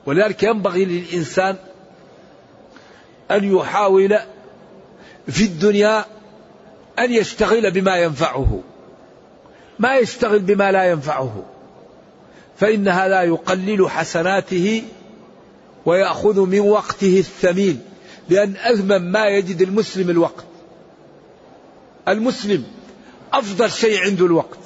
ولذلك 0.06 0.44
ينبغي 0.44 0.86
للإنسان 0.86 1.56
أن 3.32 3.56
يحاول 3.58 4.20
في 5.28 5.44
الدنيا 5.44 6.06
أن 7.00 7.12
يشتغل 7.12 7.72
بما 7.72 7.98
ينفعه. 7.98 8.62
ما 9.80 9.96
يشتغل 9.96 10.40
بما 10.40 10.72
لا 10.72 10.84
ينفعه. 10.92 11.44
فإن 12.60 12.88
هذا 12.88 13.24
يقلل 13.24 13.90
حسناته 13.90 14.84
ويأخذ 15.86 16.40
من 16.40 16.60
وقته 16.60 17.20
الثمين 17.20 17.82
لأن 18.30 18.56
أثمن 18.58 19.12
ما 19.12 19.26
يجد 19.26 19.62
المسلم 19.62 20.10
الوقت. 20.10 20.46
المسلم 22.08 22.64
أفضل 23.34 23.72
شيء 23.72 24.02
عنده 24.02 24.26
الوقت 24.26 24.58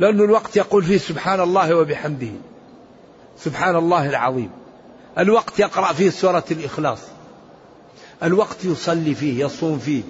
لأن 0.00 0.20
الوقت 0.20 0.56
يقول 0.56 0.84
فيه 0.84 0.98
سبحان 0.98 1.40
الله 1.40 1.76
وبحمده 1.76 2.32
سبحان 3.38 3.76
الله 3.76 4.08
العظيم. 4.08 4.50
الوقت 5.18 5.58
يقرأ 5.58 5.92
فيه 5.92 6.10
سورة 6.10 6.44
الإخلاص. 6.50 6.98
الوقت 8.22 8.64
يصلي 8.64 9.14
فيه 9.14 9.44
يصوم 9.44 9.78
فيه 9.78 10.02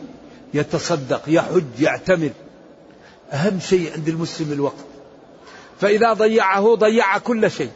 يتصدق 0.54 1.22
يحج 1.26 1.80
يعتمر. 1.80 2.30
أهم 3.32 3.60
شيء 3.60 3.92
عند 3.92 4.08
المسلم 4.08 4.52
الوقت. 4.52 4.84
فإذا 5.80 6.12
ضيعه 6.12 6.74
ضيع 6.74 7.18
كل 7.18 7.50
شيء. 7.50 7.70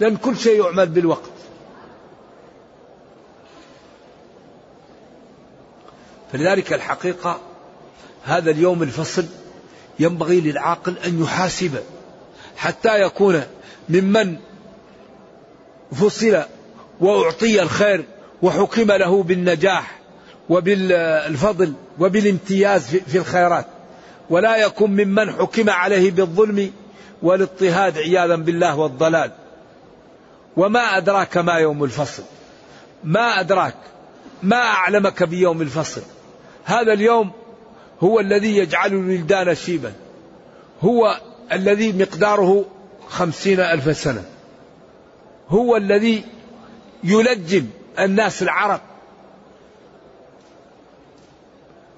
لأن 0.00 0.16
كل 0.16 0.36
شيء 0.36 0.64
يعمل 0.64 0.86
بالوقت. 0.86 1.30
فلذلك 6.32 6.72
الحقيقة 6.72 7.40
هذا 8.24 8.50
اليوم 8.50 8.82
الفصل 8.82 9.26
ينبغي 9.98 10.40
للعاقل 10.40 10.98
أن 11.06 11.22
يحاسب 11.22 11.78
حتى 12.56 13.02
يكون 13.02 13.42
ممن 13.88 14.36
فصل 15.92 16.42
وأعطي 17.00 17.62
الخير 17.62 18.04
وحكم 18.42 18.92
له 18.92 19.22
بالنجاح 19.22 19.98
وبالفضل 20.48 21.72
وبالامتياز 21.98 22.86
في 22.86 23.18
الخيرات. 23.18 23.66
ولا 24.30 24.56
يكن 24.56 24.90
ممن 24.90 25.32
حكم 25.32 25.70
عليه 25.70 26.10
بالظلم 26.10 26.72
والاضطهاد 27.22 27.98
عياذا 27.98 28.36
بالله 28.36 28.78
والضلال. 28.78 29.30
وما 30.56 30.96
أدراك 30.96 31.36
ما 31.36 31.52
يوم 31.52 31.84
الفصل. 31.84 32.22
ما 33.04 33.40
أدراك. 33.40 33.74
ما 34.42 34.56
أعلمك 34.56 35.22
بيوم 35.22 35.62
الفصل. 35.62 36.02
هذا 36.64 36.92
اليوم 36.92 37.30
هو 38.00 38.20
الذي 38.20 38.56
يجعل 38.56 38.92
الولدان 38.92 39.54
شيبا. 39.54 39.92
هو 40.82 41.20
الذي 41.52 41.92
مقداره 41.92 42.64
خمسين 43.08 43.60
ألف 43.60 43.96
سنة. 43.96 44.24
هو 45.48 45.76
الذي 45.76 46.24
يلجم 47.04 47.66
الناس 47.98 48.42
العرب. 48.42 48.80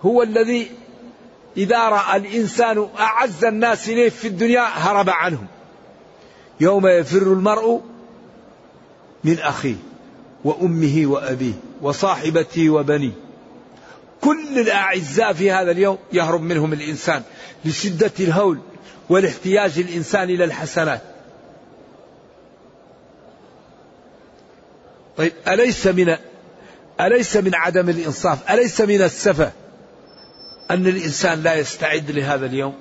هو 0.02 0.22
الذي 0.22 0.70
إذا 1.56 1.88
رأى 1.88 2.16
الإنسان 2.16 2.88
أعز 2.98 3.44
الناس 3.44 3.88
إليه 3.88 4.08
في 4.08 4.28
الدنيا 4.28 4.60
هرب 4.60 5.10
عنهم. 5.10 5.46
يوم 6.60 6.86
يفر 6.86 7.22
المرء 7.22 7.80
من 9.24 9.38
أخيه 9.38 9.76
وأمه 10.44 11.02
وأبيه 11.06 11.52
وصاحبته 11.82 12.70
وبنيه. 12.70 13.12
كل 14.20 14.58
الأعزاء 14.58 15.32
في 15.32 15.50
هذا 15.50 15.70
اليوم 15.70 15.98
يهرب 16.12 16.42
منهم 16.42 16.72
الإنسان 16.72 17.22
لشدة 17.64 18.12
الهول 18.20 18.58
والاحتياج 19.08 19.78
الإنسان 19.78 20.30
إلى 20.30 20.44
الحسنات. 20.44 21.00
طيب 25.16 25.32
أليس 25.48 25.86
من 25.86 26.16
أليس 27.00 27.36
من 27.36 27.54
عدم 27.54 27.88
الإنصاف؟ 27.88 28.50
أليس 28.50 28.80
من 28.80 29.02
السفة؟ 29.02 29.52
أن 30.70 30.86
الإنسان 30.86 31.42
لا 31.42 31.54
يستعد 31.54 32.10
لهذا 32.10 32.46
اليوم 32.46 32.74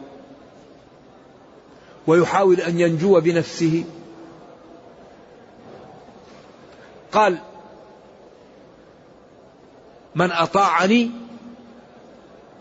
ويحاول 2.07 2.59
أن 2.59 2.79
ينجو 2.79 3.19
بنفسه. 3.19 3.83
قال 7.11 7.37
من 10.15 10.31
أطاعني 10.31 11.11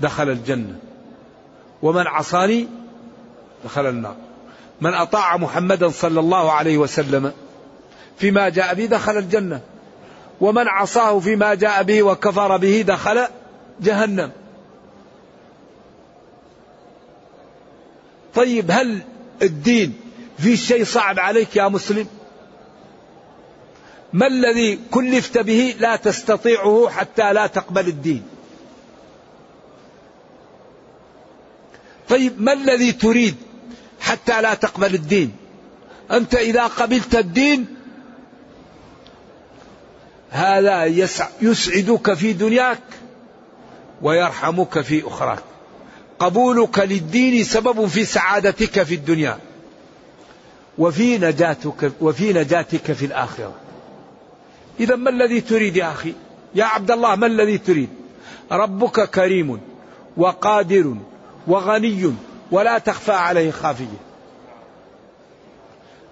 دخل 0.00 0.30
الجنة 0.30 0.78
ومن 1.82 2.06
عصاني 2.06 2.68
دخل 3.64 3.86
النار. 3.86 4.16
من 4.80 4.94
أطاع 4.94 5.36
محمدا 5.36 5.88
صلى 5.88 6.20
الله 6.20 6.52
عليه 6.52 6.78
وسلم 6.78 7.32
فيما 8.18 8.48
جاء 8.48 8.74
به 8.74 8.86
دخل 8.86 9.18
الجنة 9.18 9.60
ومن 10.40 10.68
عصاه 10.68 11.18
فيما 11.18 11.54
جاء 11.54 11.82
به 11.82 12.02
وكفر 12.02 12.56
به 12.56 12.84
دخل 12.88 13.26
جهنم. 13.80 14.30
طيب 18.34 18.70
هل 18.70 19.02
الدين 19.42 19.94
في 20.38 20.56
شيء 20.56 20.84
صعب 20.84 21.18
عليك 21.18 21.56
يا 21.56 21.68
مسلم؟ 21.68 22.06
ما 24.12 24.26
الذي 24.26 24.80
كلفت 24.90 25.38
به 25.38 25.74
لا 25.78 25.96
تستطيعه 25.96 26.88
حتى 26.88 27.32
لا 27.32 27.46
تقبل 27.46 27.88
الدين؟ 27.88 28.22
طيب 32.08 32.42
ما 32.42 32.52
الذي 32.52 32.92
تريد 32.92 33.36
حتى 34.00 34.42
لا 34.42 34.54
تقبل 34.54 34.94
الدين؟ 34.94 35.36
أنت 36.10 36.34
إذا 36.34 36.66
قبلت 36.66 37.14
الدين 37.14 37.66
هذا 40.30 40.84
يسعدك 41.40 42.14
في 42.14 42.32
دنياك 42.32 42.82
ويرحمك 44.02 44.80
في 44.80 45.06
أخراك. 45.06 45.51
قبولك 46.22 46.78
للدين 46.78 47.44
سبب 47.44 47.86
في 47.86 48.04
سعادتك 48.04 48.82
في 48.82 48.94
الدنيا. 48.94 49.38
وفي 50.78 51.18
نجاتك 51.18 51.92
وفي 52.00 52.32
نجاتك 52.32 52.92
في 52.92 53.06
الآخرة. 53.06 53.54
إذا 54.80 54.96
ما 54.96 55.10
الذي 55.10 55.40
تريد 55.40 55.76
يا 55.76 55.92
أخي؟ 55.92 56.14
يا 56.54 56.64
عبد 56.64 56.90
الله 56.90 57.14
ما 57.14 57.26
الذي 57.26 57.58
تريد؟ 57.58 57.88
ربك 58.52 59.10
كريم 59.10 59.60
وقادر 60.16 60.94
وغني 61.46 62.14
ولا 62.50 62.78
تخفى 62.78 63.12
عليه 63.12 63.50
خافية. 63.50 64.00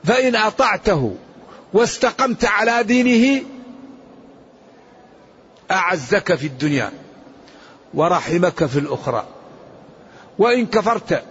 فإن 0.05 0.37
أطعته 0.37 1.14
واستقمت 1.73 2.44
على 2.44 2.83
دينه 2.83 3.42
أعزك 5.70 6.35
في 6.35 6.46
الدنيا 6.46 6.92
ورحمك 7.94 8.66
في 8.66 8.79
الأخرى. 8.79 9.39
وإن 10.40 10.66
كفرت 10.66 11.22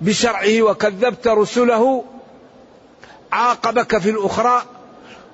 بشرعه 0.00 0.62
وكذبت 0.62 1.28
رسله 1.28 2.04
عاقبك 3.32 3.98
في 3.98 4.10
الأخرى 4.10 4.62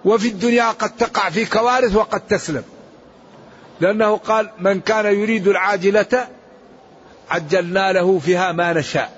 وفي 0.04 0.28
الدنيا 0.28 0.70
قد 0.70 0.90
تقع 0.96 1.30
في 1.30 1.44
كوارث 1.44 1.96
وقد 1.96 2.20
تسلم. 2.20 2.62
لأنه 3.80 4.16
قال 4.16 4.50
من 4.59 4.80
كان 4.80 5.07
يريد 5.07 5.48
العاجلة 5.48 6.28
عجلنا 7.30 7.92
له 7.92 8.18
فيها 8.18 8.52
ما 8.52 8.72
نشاء. 8.72 9.12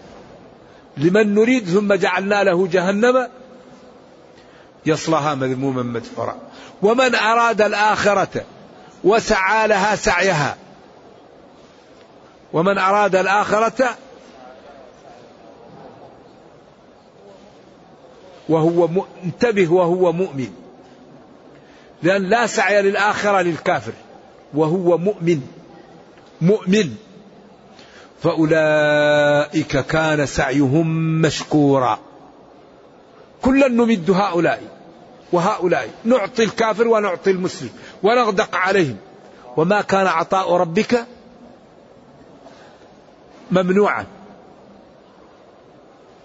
لمن 0.96 1.34
نريد 1.34 1.68
ثم 1.68 1.94
جعلنا 1.94 2.44
له 2.44 2.66
جهنم 2.66 3.28
يصلها 4.86 5.34
مذموما 5.34 5.82
مدحورا 5.82 6.36
ومن 6.82 7.14
أراد 7.14 7.62
الآخرة 7.62 8.44
وسعى 9.04 9.68
لها 9.68 9.96
سعيها 9.96 10.56
ومن 12.52 12.78
أراد 12.78 13.16
الآخرة 13.16 13.96
وهو 18.48 18.88
انتبه 19.24 19.72
وهو 19.72 20.12
مؤمن. 20.12 20.50
لأن 22.02 22.22
لا 22.22 22.46
سعي 22.46 22.82
للآخرة 22.82 23.42
للكافر. 23.42 23.92
وهو 24.54 24.98
مؤمن. 24.98 25.40
مؤمن. 26.40 26.94
فأولئك 28.22 29.76
كان 29.76 30.26
سعيهم 30.26 31.20
مشكورا. 31.22 31.98
كلا 33.42 33.68
نمد 33.68 34.10
هؤلاء 34.10 34.62
وهؤلاء. 35.32 35.90
نعطي 36.04 36.42
الكافر 36.42 36.88
ونعطي 36.88 37.30
المسلم. 37.30 37.70
ونغدق 38.02 38.56
عليهم. 38.56 38.96
وما 39.56 39.80
كان 39.80 40.06
عطاء 40.06 40.52
ربك 40.52 41.06
ممنوعا 43.50 44.06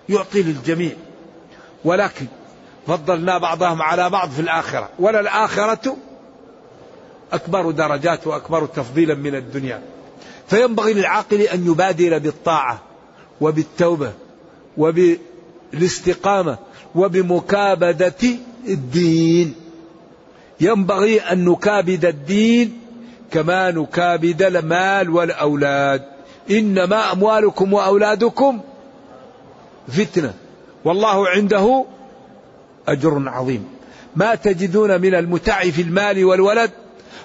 يعطي 0.10 0.44
للجميع. 0.44 0.92
ولكن 1.86 2.26
فضلنا 2.88 3.38
بعضهم 3.38 3.82
على 3.82 4.10
بعض 4.10 4.30
في 4.30 4.40
الآخرة. 4.42 4.90
ولا 5.00 5.20
الآخرة 5.20 5.98
أكبر 7.34 7.72
درجات 7.72 8.28
وأكبر 8.28 8.66
تفضيلا 8.66 9.16
من 9.16 9.36
الدنيا. 9.36 9.82
فينبغي 10.48 10.94
للعاقل 10.94 11.42
أن 11.42 11.68
يبادر 11.72 12.18
بالطاعة 12.18 12.82
وبالتوبة 13.42 14.14
وبالاستقامة 14.78 16.58
وبمكابدة 16.96 18.38
الدين. 18.68 19.56
ينبغي 20.62 21.20
أن 21.20 21.46
نكابد 21.46 22.06
الدين 22.06 22.80
كما 23.32 23.72
نكابد 23.72 24.42
المال 24.42 25.10
والأولاد. 25.10 26.06
إنما 26.50 27.12
أموالكم 27.12 27.74
وأولادكم 27.74 28.62
فتنة. 29.88 30.34
والله 30.86 31.30
عنده 31.30 31.86
أجر 32.88 33.24
عظيم. 33.30 33.68
ما 34.16 34.36
تجدون 34.36 35.02
من 35.02 35.16
المتع 35.16 35.62
في 35.64 35.82
المال 35.82 36.26
والولد 36.26 36.72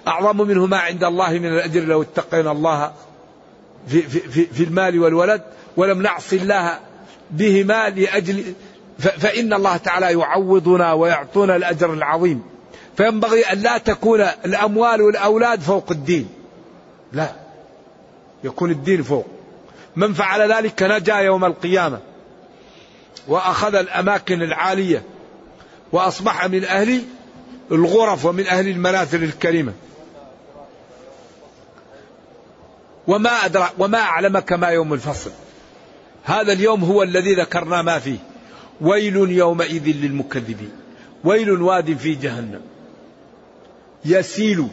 أعظم 0.09 0.37
منه 0.37 0.67
ما 0.67 0.79
عند 0.79 1.05
الله 1.05 1.31
من 1.31 1.47
الأجر. 1.47 1.85
لو 1.85 2.03
اتقينا 2.03 2.53
الله 2.53 2.93
في, 3.89 4.03
في, 4.03 4.21
في, 4.21 4.47
في 4.47 4.65
المال 4.65 4.99
والولد 4.99 5.43
ولم 5.77 6.03
نعص 6.03 6.33
الله 6.33 6.79
بهما 7.31 7.89
لأجل 7.89 8.45
فإن 8.99 9.53
الله 9.53 9.77
تعالى 9.77 10.21
يعوضنا 10.21 10.93
ويعطونا 10.93 11.57
الأجر 11.57 11.93
العظيم. 11.93 12.43
فينبغي 12.97 13.43
أن 13.43 13.59
لا 13.59 13.79
تكون 13.79 14.21
الأموال 14.21 15.03
والأولاد 15.03 15.61
فوق 15.61 15.91
الدين. 15.91 16.29
لا. 17.13 17.46
يكون 18.47 18.71
الدين 18.71 19.03
فوق. 19.03 19.27
من 19.97 20.13
فعل 20.13 20.53
ذلك 20.53 20.83
نجا 20.83 21.15
يوم 21.15 21.45
القيامة. 21.45 22.01
وأخذ 23.29 23.75
الأماكن 23.75 24.43
العالية. 24.43 25.03
وأصبح 25.93 26.47
من 26.47 26.65
أهل 26.65 27.03
الغرف 27.73 28.25
ومن 28.25 28.47
أهل 28.47 28.69
المنازل 28.69 29.25
الكريمة. 29.25 29.73
وما 33.07 33.31
أدرى 33.31 33.71
وما 33.79 33.99
أعلمك 33.99 34.53
ما 34.53 34.69
يوم 34.69 34.93
الفصل. 34.93 35.31
هذا 36.25 36.53
اليوم 36.53 36.85
هو 36.85 37.03
الذي 37.03 37.35
ذكرنا 37.35 37.83
ما 37.83 37.99
فيه. 37.99 38.19
ويل 38.81 39.17
يومئذ 39.17 39.87
للمكذبين. 39.87 40.73
ويل 41.25 41.63
واد 41.63 41.97
في 41.97 42.15
جهنم. 42.15 42.61
يسيل 44.05 44.69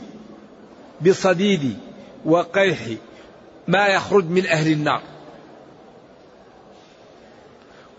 بصديد 1.01 1.77
وقيح 2.25 2.79
ما 3.67 3.87
يخرج 3.87 4.25
من 4.25 4.45
أهل 4.45 4.71
النار. 4.71 5.01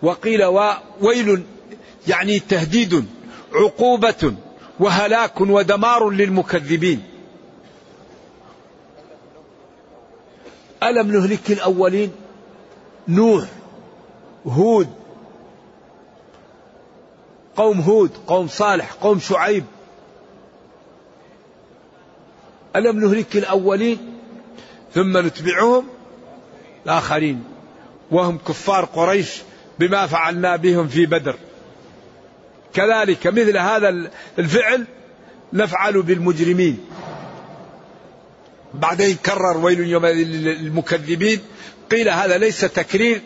وقيل 0.03 0.45
ويل 1.01 1.43
يعني 2.09 2.39
تهديد 2.39 3.07
عقوبة 3.53 4.35
وهلاك 4.81 5.41
ودمار 5.41 6.11
للمكذبين. 6.11 7.03
ألم 10.83 11.13
نهلك 11.13 11.51
الأولين؟ 11.51 12.13
نوح 13.09 13.45
هود 14.47 14.89
قوم 17.57 17.81
هود 17.81 18.11
قوم 18.27 18.49
صالح 18.49 18.93
قوم 18.93 19.19
شعيب. 19.19 19.65
ألم 22.77 23.01
نهلك 23.01 23.37
الأولين؟ 23.37 24.14
ثم 24.95 25.19
نتبعهم 25.19 25.87
الآخرين. 26.87 27.45
وهم 28.11 28.39
كفار 28.39 28.85
قريش 28.85 29.43
بما 29.79 30.07
فعلنا 30.07 30.57
بهم 30.57 30.89
في 30.89 31.07
بدر. 31.07 31.37
كذلك 32.75 33.27
مثل 33.27 33.57
هذا 33.57 34.11
الفعل 34.39 34.87
نفعل 35.53 36.03
بالمجرمين. 36.03 36.79
بعدين 38.75 39.17
كرر 39.17 39.57
ويل 39.57 39.81
يومئذ 39.81 40.27
للمكذبين. 40.27 41.39
قيل 41.91 42.09
هذا 42.09 42.39
ليس 42.39 42.61
تكرير 42.61 43.21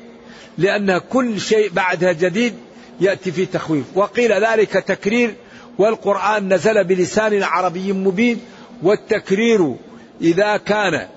لأن 0.58 0.98
كل 0.98 1.40
شيء 1.40 1.70
بعدها 1.70 2.12
جديد 2.12 2.54
يأتي 3.00 3.32
في 3.32 3.46
تخويف. 3.46 3.84
وقيل 3.94 4.32
ذلك 4.32 4.72
تكرير 4.72 5.34
والقرآن 5.78 6.54
نزل 6.54 6.84
بلسان 6.84 7.42
عربي 7.42 7.92
مبين 7.92 8.40
والتكرير 8.82 9.74
إذا 10.20 10.56
كان 10.56 11.08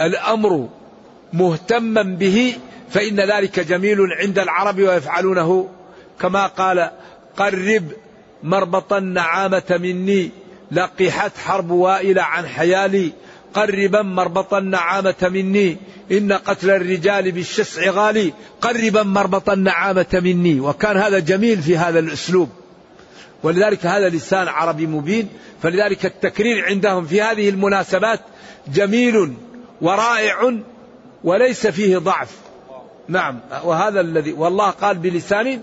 الأمر 0.00 0.68
مهتما 1.32 2.02
به 2.02 2.54
فإن 2.90 3.20
ذلك 3.20 3.60
جميل 3.60 3.98
عند 4.12 4.38
العرب 4.38 4.78
ويفعلونه. 4.78 5.68
كما 6.20 6.46
قال 6.46 6.90
قرب 7.36 7.92
مربط 8.42 8.92
النعامة 8.92 9.78
مني 9.82 10.30
لقحت 10.70 11.38
حرب 11.38 11.70
وائل 11.70 12.18
عن 12.18 12.46
حيالي. 12.46 13.12
قربا 13.54 14.02
مربط 14.02 14.54
النعامة 14.54 15.14
مني 15.22 15.76
إن 16.12 16.32
قتل 16.32 16.70
الرجال 16.70 17.32
بالشسع 17.32 17.90
غالي. 17.90 18.32
قربا 18.60 19.02
مربط 19.02 19.50
النعامة 19.50 20.06
مني. 20.12 20.60
وكان 20.60 20.96
هذا 20.96 21.18
جميل 21.18 21.62
في 21.62 21.76
هذا 21.76 21.98
الأسلوب. 21.98 22.48
ولذلك 23.42 23.86
هذا 23.86 24.08
لسان 24.08 24.48
عربي 24.48 24.86
مبين. 24.86 25.28
فلذلك 25.62 26.06
التكرير 26.06 26.64
عندهم 26.64 27.06
في 27.06 27.22
هذه 27.22 27.48
المناسبات 27.48 28.20
جميل. 28.74 29.34
ورائع 29.80 30.54
وليس 31.24 31.66
فيه 31.66 31.98
ضعف. 31.98 32.36
نعم. 33.08 33.40
وهذا 33.64 34.00
الذي 34.00 34.32
والله 34.32 34.70
قال 34.70 34.98
بلسان 34.98 35.62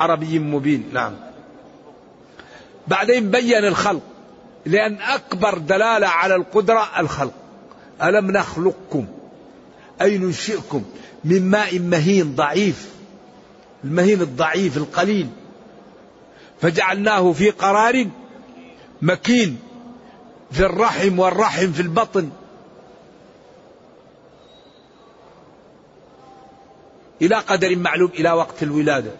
عربي 0.00 0.38
مبين. 0.38 0.90
نعم. 0.92 1.12
بعدين 2.88 3.30
بين 3.30 3.64
الخلق 3.64 4.02
لأن 4.66 4.98
أكبر 5.00 5.58
دلالة 5.58 6.06
على 6.06 6.34
القدرة 6.34 6.88
الخلق. 6.98 7.32
ألم 8.02 8.30
نخلقكم؟ 8.30 9.06
أي 10.02 10.18
ننشئكم 10.18 10.84
من 11.24 11.50
ماء 11.50 11.78
مهين 11.78 12.34
ضعيف. 12.34 12.88
المهين 13.84 14.20
الضعيف 14.20 14.76
القليل. 14.76 15.28
فجعلناه 16.60 17.32
في 17.32 17.50
قرار 17.50 18.06
مكين 19.02 19.58
في 20.52 20.66
الرحم 20.66 21.18
والرحم 21.18 21.72
في 21.72 21.82
البطن. 21.82 22.30
إلى 27.26 27.36
قدر 27.36 27.76
معلوم 27.76 28.10
إلى 28.14 28.32
وقت 28.32 28.62
الولادة. 28.62 29.10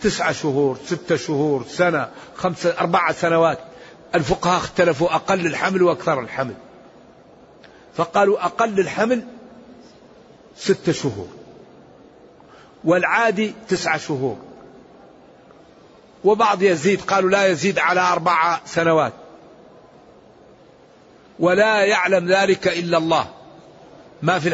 تسعة 0.00 0.32
شهور 0.32 0.78
ستة 0.86 1.16
شهور 1.16 1.64
سنة 1.68 2.08
خمسة 2.36 2.74
أربعة 2.80 3.12
سنوات. 3.12 3.58
الفقهاء 4.14 4.56
اختلفوا 4.56 5.14
أقل 5.14 5.46
الحمل 5.46 5.82
وأكثر 5.82 6.20
الحمل. 6.20 6.54
فقالوا 7.96 8.44
أقل 8.44 8.80
الحمل 8.80 9.24
ستة 10.56 10.92
شهور. 10.92 11.28
والعادي 12.84 13.54
تسعة 13.68 13.98
شهور. 13.98 14.36
وبعض 16.24 16.62
يزيد 16.62 17.00
قالوا 17.00 17.30
لا 17.30 17.46
يزيد 17.46 17.78
على 17.78 18.00
أربع 18.00 18.60
سنوات. 18.64 19.12
ولا 21.38 21.84
يعلم 21.84 22.28
ذلك 22.28 22.68
إلا 22.68 22.98
الله. 22.98 23.35
ما 24.22 24.38
في 24.38 24.48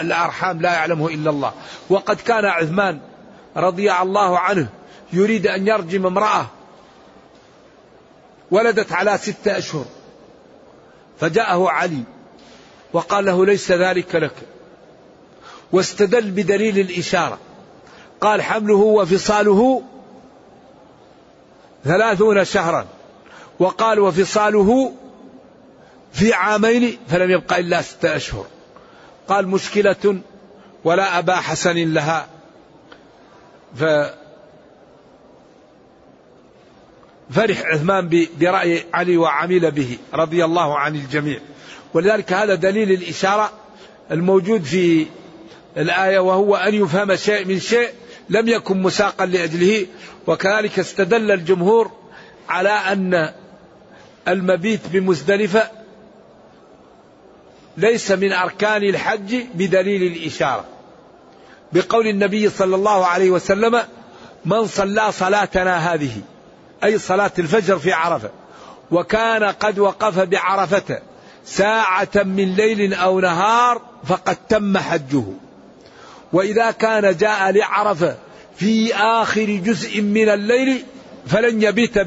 الأرحام 0.00 0.60
لا 0.60 0.72
يعلمه 0.72 1.08
إلا 1.08 1.30
الله. 1.30 1.52
وقد 1.90 2.16
كان 2.16 2.44
عثمان 2.44 3.00
رضي 3.56 3.92
الله 3.92 4.38
عنه 4.38 4.68
يريد 5.12 5.46
أن 5.46 5.66
يرجم 5.66 6.06
امرأة 6.06 6.46
ولدت 8.50 8.92
على 8.92 9.18
ستة 9.18 9.58
أشهر. 9.58 9.84
فجاءه 11.20 11.68
علي 11.68 12.02
وقال 12.92 13.24
له 13.24 13.46
ليس 13.46 13.72
ذلك 13.72 14.14
لك. 14.14 14.34
واستدل 15.72 16.30
بدليل 16.30 16.78
الإشارة. 16.78 17.38
قال 18.20 18.42
حمله 18.42 18.74
وفصاله 18.74 19.82
ثلاثون 21.84 22.44
شهرا. 22.44 22.86
وقال 23.58 23.98
وفصاله 24.00 24.92
في 26.12 26.32
عامين 26.32 26.98
فلم 27.08 27.30
يبق 27.30 27.56
إلا 27.56 27.82
ستة 27.82 28.16
أشهر. 28.16 28.46
قال 29.28 29.48
مشكلة 29.48 30.20
ولا 30.84 31.18
أبا 31.18 31.36
حسن 31.36 31.92
لها. 31.94 32.28
ف 33.76 33.84
فرح 37.30 37.62
عثمان 37.66 38.26
برأي 38.40 38.84
علي 38.94 39.16
وعمل 39.16 39.70
به 39.70 39.98
رضي 40.14 40.44
الله 40.44 40.78
عن 40.78 40.94
الجميع. 40.94 41.40
ولذلك 41.94 42.32
هذا 42.32 42.54
دليل 42.54 42.92
الإشارة 42.92 43.52
الموجود 44.10 44.62
في 44.62 45.06
الآية 45.76 46.18
وهو 46.18 46.56
أن 46.56 46.74
يفهم 46.74 47.14
شيء 47.14 47.44
من 47.44 47.60
شيء 47.60 47.88
لم 48.28 48.48
يكن 48.48 48.82
مساقا 48.82 49.26
لأجله. 49.26 49.86
وكذلك 50.26 50.78
استدل 50.78 51.30
الجمهور 51.30 51.90
على 52.48 52.70
أن 52.70 53.32
المبيت 54.28 54.80
بمزدلفة 54.92 55.77
ليس 57.78 58.10
من 58.10 58.32
أركان 58.32 58.82
الحج 58.82 59.36
بدليل 59.54 60.02
الإشارة. 60.02 60.64
بقول 61.72 62.06
النبي 62.06 62.50
صلى 62.50 62.76
الله 62.76 63.06
عليه 63.06 63.30
وسلم 63.30 63.82
من 64.44 64.66
صلى 64.66 65.12
صلاتنا 65.12 65.94
هذه 65.94 66.20
أي 66.84 66.98
صلاة 66.98 67.30
الفجر 67.38 67.78
في 67.78 67.92
عرفة. 67.92 68.30
وكان 68.90 69.44
قد 69.44 69.78
وقف 69.78 70.18
بعرفة 70.18 71.00
ساعة 71.44 72.08
من 72.14 72.54
ليل 72.54 72.94
أو 72.94 73.20
نهار 73.20 73.82
فقد 74.04 74.36
تم 74.48 74.78
حجه. 74.78 75.24
وإذا 76.32 76.70
كان 76.70 77.16
جاء 77.16 77.50
لعرفة 77.50 78.16
في 78.56 78.94
آخر 78.94 79.44
جزء 79.44 80.00
من 80.00 80.28
الليل 80.28 80.84
فلن 81.26 81.62
يبيت 81.62 81.98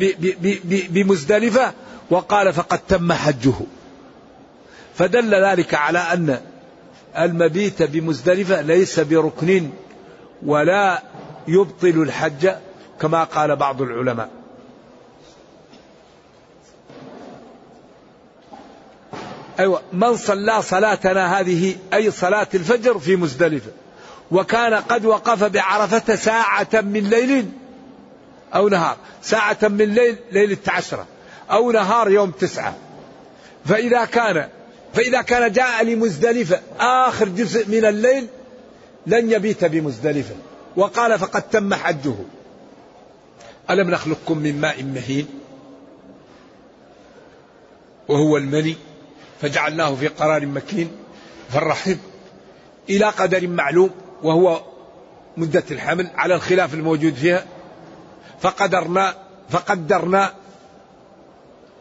بمزدلفة 0.90 1.74
وقال 2.10 2.54
فقد 2.54 2.80
تم 2.80 3.14
حجه. 3.14 3.54
فدل 4.96 5.36
ذلك 5.36 5.74
على 5.74 6.00
أن 6.00 6.40
المبيت 7.18 7.84
بمزدلفة 7.84 8.62
ليس 8.62 9.00
بركن 9.00 9.70
ولا 10.46 11.02
يبطل 11.48 12.02
الحج 12.02 12.52
كما 13.02 13.24
قال 13.24 13.56
بعض 13.56 13.82
العلماء. 13.82 14.30
أيوة 19.60 19.82
من 19.94 20.18
صلى 20.18 20.62
صلاتنا 20.62 21.40
هذه 21.40 21.76
أي 21.94 22.12
صلاة 22.12 22.48
الفجر 22.54 23.00
في 23.00 23.16
مزدلفة 23.16 23.72
وكان 24.32 24.74
قد 24.74 25.06
وقف 25.06 25.44
بعرفة 25.44 26.16
ساعة 26.16 26.68
من 26.74 27.10
ليل 27.10 27.52
أو 28.56 28.70
نهار 28.70 28.98
ساعة 29.22 29.58
من 29.62 29.94
ليل 29.94 30.18
ليلة 30.32 30.58
عشرة 30.68 31.06
أو 31.52 31.72
نهار 31.72 32.10
يوم 32.10 32.32
تسعة. 32.32 32.76
فإذا 33.66 34.06
كان 34.06 34.50
فإذا 34.94 35.22
كان 35.22 35.52
جاء 35.52 35.84
لمزدلفة 35.84 36.60
آخر 36.80 37.28
جزء 37.28 37.68
من 37.68 37.86
الليل 37.86 38.28
لن 39.08 39.32
يبيت 39.32 39.66
بمزدلفة. 39.66 40.36
وقال 40.78 41.20
فقد 41.20 41.42
تم 41.42 41.74
حجه. 41.74 42.16
ألم 43.70 43.92
نخلقكم 43.92 44.38
من 44.38 44.62
ماء 44.62 44.84
مهين؟ 44.84 45.28
وهو 48.08 48.38
المني 48.38 48.76
فجعلناه 49.42 49.96
في 49.96 50.08
قرار 50.08 50.46
مكين. 50.46 50.92
فالرحم 51.50 51.96
إلى 52.90 53.06
قدر 53.06 53.48
معلوم 53.48 53.90
وهو 54.24 54.62
مدة 55.38 55.64
الحمل 55.72 56.08
على 56.16 56.36
الخلاف 56.36 56.74
الموجود 56.74 57.14
فيها. 57.14 57.46
فقدرنا 58.42 59.16
فقدرنا 59.50 60.34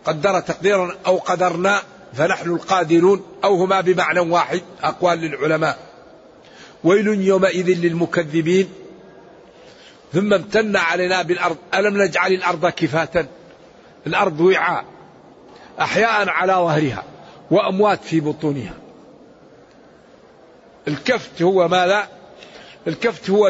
قدر 0.05 0.41
تقديرا 0.41 0.97
أو 1.07 1.17
قدرنا 1.17 1.83
فنحن 2.15 2.51
القادرون 2.51 3.23
أو 3.45 3.55
هما 3.55 3.81
بمعنى 3.81 4.21
واحد 4.21 4.63
أقوال 4.83 5.19
للعلماء. 5.19 5.79
ويل 6.85 7.07
يومئذ 7.07 7.67
للمكذبين. 7.67 8.69
ثم 10.13 10.35
امتن 10.35 10.77
علينا 10.77 11.23
بالأرض. 11.23 11.57
ألم 11.75 12.03
نجعل 12.03 12.33
الأرض 12.33 12.67
كفاة 12.67 13.27
الأرض 14.07 14.41
وعاء. 14.41 14.85
أحياء 15.81 16.29
على 16.29 16.53
ظهرها 16.53 17.05
وأموات 17.51 18.05
في 18.05 18.21
بطونها. 18.21 18.75
الكفت 20.89 21.43
هو 21.43 21.69
ماذا؟ 21.69 22.09
الكفت 22.87 23.31
هو 23.31 23.49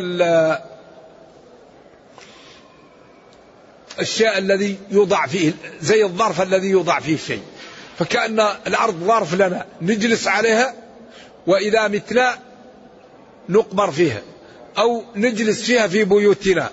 الشيء 4.00 4.38
الذي 4.38 4.78
يوضع 4.90 5.26
فيه 5.26 5.52
زي 5.80 6.04
الظرف 6.04 6.42
الذي 6.42 6.66
يوضع 6.66 7.00
فيه 7.00 7.16
شيء 7.16 7.42
فكأن 8.00 8.40
الأرض 8.66 9.04
ظرف 9.04 9.34
لنا 9.34 9.66
نجلس 9.82 10.28
عليها 10.28 10.74
وإذا 11.46 11.88
متنا 11.88 12.38
نقبر 13.48 13.90
فيها 13.90 14.22
أو 14.78 15.04
نجلس 15.16 15.62
فيها 15.62 15.86
في 15.86 16.04
بيوتنا. 16.04 16.70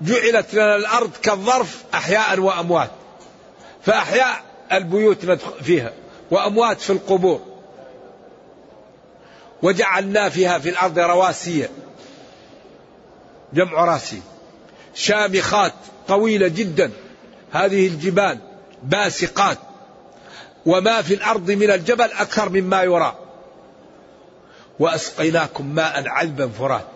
جعلت 0.00 0.54
لنا 0.54 0.76
الأرض 0.76 1.10
كالظرف 1.22 1.84
أحياء 1.94 2.40
وأموات 2.40 2.90
فأحياء 3.82 4.42
البيوت 4.72 5.26
فيها 5.62 5.92
وأموات 6.30 6.80
في 6.80 6.90
القبور. 6.90 7.40
وجعلنا 9.62 10.28
فيها 10.28 10.58
في 10.58 10.68
الأرض 10.68 10.98
رواسي 10.98 11.68
جمع 13.52 13.84
راسي 13.84 14.22
شامخات 14.94 15.74
طويلة 16.08 16.48
جدا. 16.48 16.90
هذه 17.52 17.86
الجبال 17.86 18.38
باسقات. 18.82 19.58
وما 20.66 21.02
في 21.02 21.14
الأرض 21.14 21.50
من 21.50 21.70
الجبل 21.70 22.04
أكثر 22.04 22.48
مما 22.48 22.82
يرى. 22.82 23.18
وأسقيناكم 24.78 25.74
ماء 25.74 26.08
عذبا 26.08 26.48
فرات. 26.48 26.86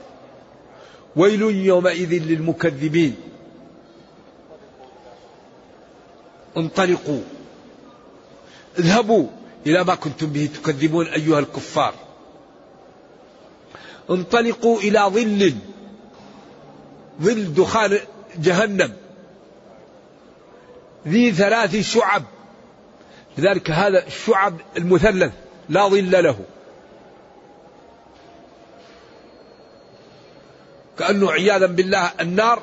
ويل 1.16 1.42
يومئذ 1.42 2.22
للمكذبين. 2.22 3.16
انطلقوا. 6.56 7.22
اذهبوا 8.78 9.26
إلى 9.66 9.84
ما 9.84 9.94
كنتم 9.94 10.26
به 10.26 10.48
تكذبون 10.54 11.06
أيها 11.06 11.38
الكفار. 11.38 11.94
انطلقوا 14.10 14.78
إلى 14.78 15.00
ظل. 15.00 15.54
ظل 17.22 17.54
دخان 17.54 17.98
جهنم. 18.38 18.92
ذي 21.08 21.32
ثلاث 21.32 21.76
شعب. 21.76 22.22
لذلك 23.38 23.70
هذا 23.70 24.06
الشعب 24.06 24.60
المثلث 24.76 25.32
لا 25.68 25.88
ظل 25.88 26.10
له. 26.10 26.38
كأنه 30.98 31.32
عياذا 31.32 31.66
بالله 31.66 32.10
النار 32.20 32.62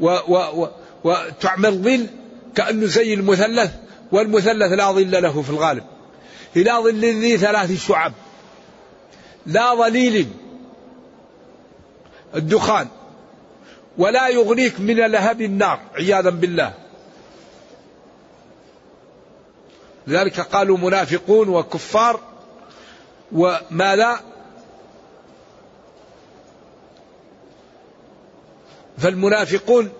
و 0.00 0.06
و 0.06 0.36
و 0.36 0.68
وتعمل 1.04 1.82
ظل 1.82 2.06
كأنه 2.54 2.86
زي 2.86 3.14
المثلث 3.14 3.70
والمثلث 4.12 4.72
لا 4.72 4.92
ظل 4.92 5.22
له 5.22 5.42
في 5.42 5.50
الغالب. 5.50 5.84
إلى 6.56 6.72
ظل 6.72 7.00
ذي 7.00 7.38
ثلاث 7.38 7.86
شعب. 7.86 8.12
لا 9.46 9.74
ظليل 9.74 10.28
الدخان 12.34 12.88
ولا 13.98 14.28
يغنيك 14.28 14.80
من 14.80 14.96
لهب 14.96 15.40
النار 15.40 15.80
عياذا 15.94 16.30
بالله. 16.30 16.87
لذلك 20.08 20.40
قالوا 20.40 20.78
منافقون 20.78 21.48
وكفار 21.48 22.20
وما 23.32 23.96
لا. 23.96 24.20
فالمنافقون 28.98 29.90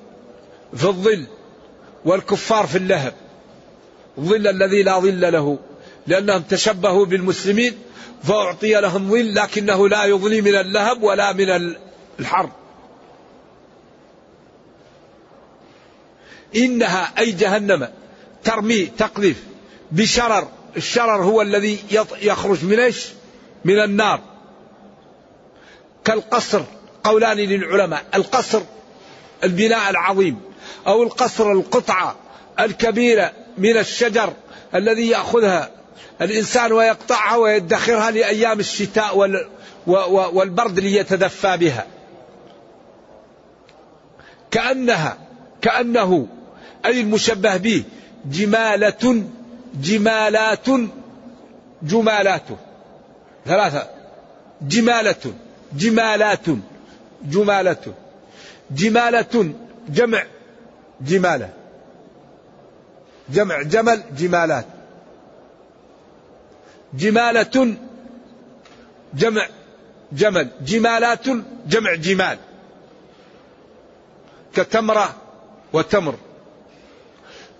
في 0.76 0.84
الظل 0.84 1.26
والكفار 2.04 2.66
في 2.66 2.78
اللهب 2.78 3.14
الظل 4.18 4.48
الذي 4.48 4.82
لا 4.82 4.98
ظل 4.98 5.32
له 5.32 5.58
لأنهم 6.06 6.42
تشبهوا 6.42 7.06
بالمسلمين 7.06 7.78
فأعطي 8.22 8.80
لهم 8.80 9.10
ظل 9.10 9.34
لكنه 9.34 9.88
لا 9.88 10.04
يظلي 10.04 10.40
من 10.40 10.54
اللهب 10.54 11.02
ولا 11.02 11.32
من 11.32 11.76
الحر 12.20 12.50
إنها 16.56 17.12
أي 17.18 17.32
جهنم 17.32 17.88
ترمي 18.44 18.86
تقذف. 18.86 19.47
بشرر. 19.92 20.48
الشرر 20.76 21.22
هو 21.22 21.42
الذي 21.42 21.78
يخرج 22.22 22.64
من 22.64 22.80
إيش؟ 22.80 23.06
من 23.64 23.80
النار. 23.80 24.20
كالقصر 26.04 26.62
قولان 27.04 27.36
للعلماء. 27.36 28.04
القصر 28.14 28.62
البناء 29.44 29.90
العظيم. 29.90 30.40
أو 30.86 31.02
القصر 31.02 31.52
القطعة 31.52 32.16
الكبيرة 32.60 33.32
من 33.58 33.76
الشجر 33.76 34.32
الذي 34.74 35.08
يأخذها 35.08 35.70
الإنسان 36.22 36.72
ويقطعها 36.72 37.36
ويدخرها 37.36 38.10
لأيام 38.10 38.60
الشتاء 38.60 39.16
والبرد 40.32 40.80
ليتدفى 40.80 41.56
بها. 41.56 41.86
كأنها 44.50 45.18
كأنه 45.62 46.26
أي 46.86 47.00
المشبه 47.00 47.56
به 47.56 47.84
جمالة 48.30 49.24
جمالات 49.82 50.68
جمالات. 51.82 52.48
ثلاثة. 53.46 53.86
جمالة 54.62 55.32
جمالات 55.72 56.46
جمالة 57.22 57.94
جمالة 58.70 59.54
جمع 59.88 60.22
جمالة. 61.00 61.50
جمع 63.30 63.62
جمل 63.62 64.02
جمالات. 64.16 64.66
جمالة 66.94 67.76
جمع 69.14 69.46
جمل. 70.12 70.48
جمالات 70.60 71.26
جمع 71.66 71.94
جمال. 71.94 72.38
كتمرة 74.54 75.14
وتمر. 75.72 76.14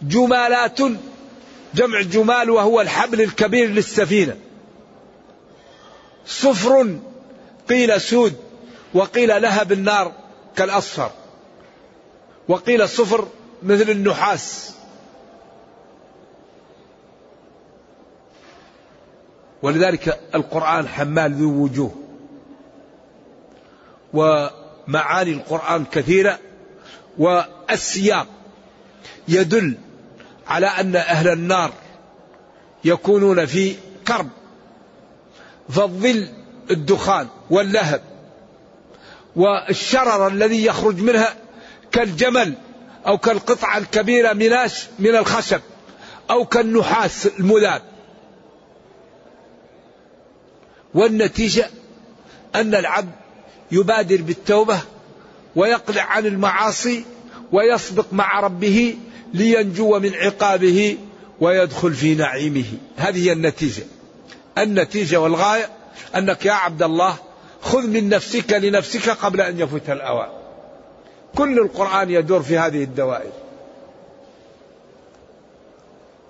جمالات 0.03 0.81
جمع 1.75 2.01
جمال 2.01 2.51
وهو 2.51 2.81
الحبل 2.81 3.21
الكبير 3.21 3.69
للسفينة. 3.69 4.37
صفر 6.27 6.99
قيل 7.69 8.01
سود 8.01 8.37
وقيل 8.95 9.43
لهب 9.43 9.73
النار 9.73 10.12
كالأصفر. 10.57 11.11
وقيل 12.49 12.89
صفر 12.89 13.29
مثل 13.62 13.91
النحاس. 13.91 14.75
ولذلك 19.62 20.21
القرآن 20.35 20.89
حمال 20.89 21.33
ذو 21.33 21.62
وجوه. 21.62 21.95
ومعاني 24.14 25.33
القرآن 25.33 25.85
كثيرة. 25.85 26.39
والسياق 27.19 28.27
يدل 29.29 29.75
على 30.49 30.66
أن 30.66 30.96
أهل 30.96 31.28
النار 31.28 31.72
يكونون 32.84 33.46
في 33.46 33.76
كرب 34.09 34.28
فالظل 35.68 36.28
الدخان 36.70 37.28
واللهب 37.51 38.03
والشرر 39.36 40.26
الذي 40.26 40.64
يخرج 40.64 41.01
منها 41.01 41.36
كالجمل 41.92 42.55
أو 43.07 43.18
كالقطعة 43.18 43.78
الكبيرة 43.78 44.32
مناش 44.32 44.86
من 44.99 45.16
الخشب 45.16 45.61
أو 46.30 46.44
كالنحاس 46.44 47.26
المذاب. 47.26 47.82
والنتيجة 50.94 51.70
أن 52.55 52.74
العبد 52.74 53.12
يبادر 53.72 54.22
بالتوبة 54.22 54.80
ويقلع 55.57 56.03
عن 56.03 56.26
المعاصي 56.26 57.05
ويسبق 57.53 58.07
مع 58.12 58.40
ربه 58.40 58.96
لينجو 59.35 59.99
من 59.99 60.14
عقابه 60.14 60.99
ويدخل 61.41 61.95
في 61.95 62.14
نعيمه. 62.14 62.64
هذه 62.97 63.26
هي 63.29 63.33
النتيجة. 63.33 63.83
النتيجة 64.59 65.20
والغاية 65.20 65.68
أنك 66.16 66.47
يا 66.47 66.53
عبد 66.53 66.83
الله 66.83 67.16
خذ 67.62 67.87
من 67.87 68.09
نفسك 68.09 68.53
لنفسك 68.53 69.11
قبل 69.11 69.41
أن 69.41 69.61
يفوت 69.61 69.91
الأوان. 69.91 70.29
كل 71.37 71.59
القرآن 71.59 72.11
يدور 72.11 72.43
في 72.43 72.59
هذه 72.59 72.85
الدوائر. 72.85 73.33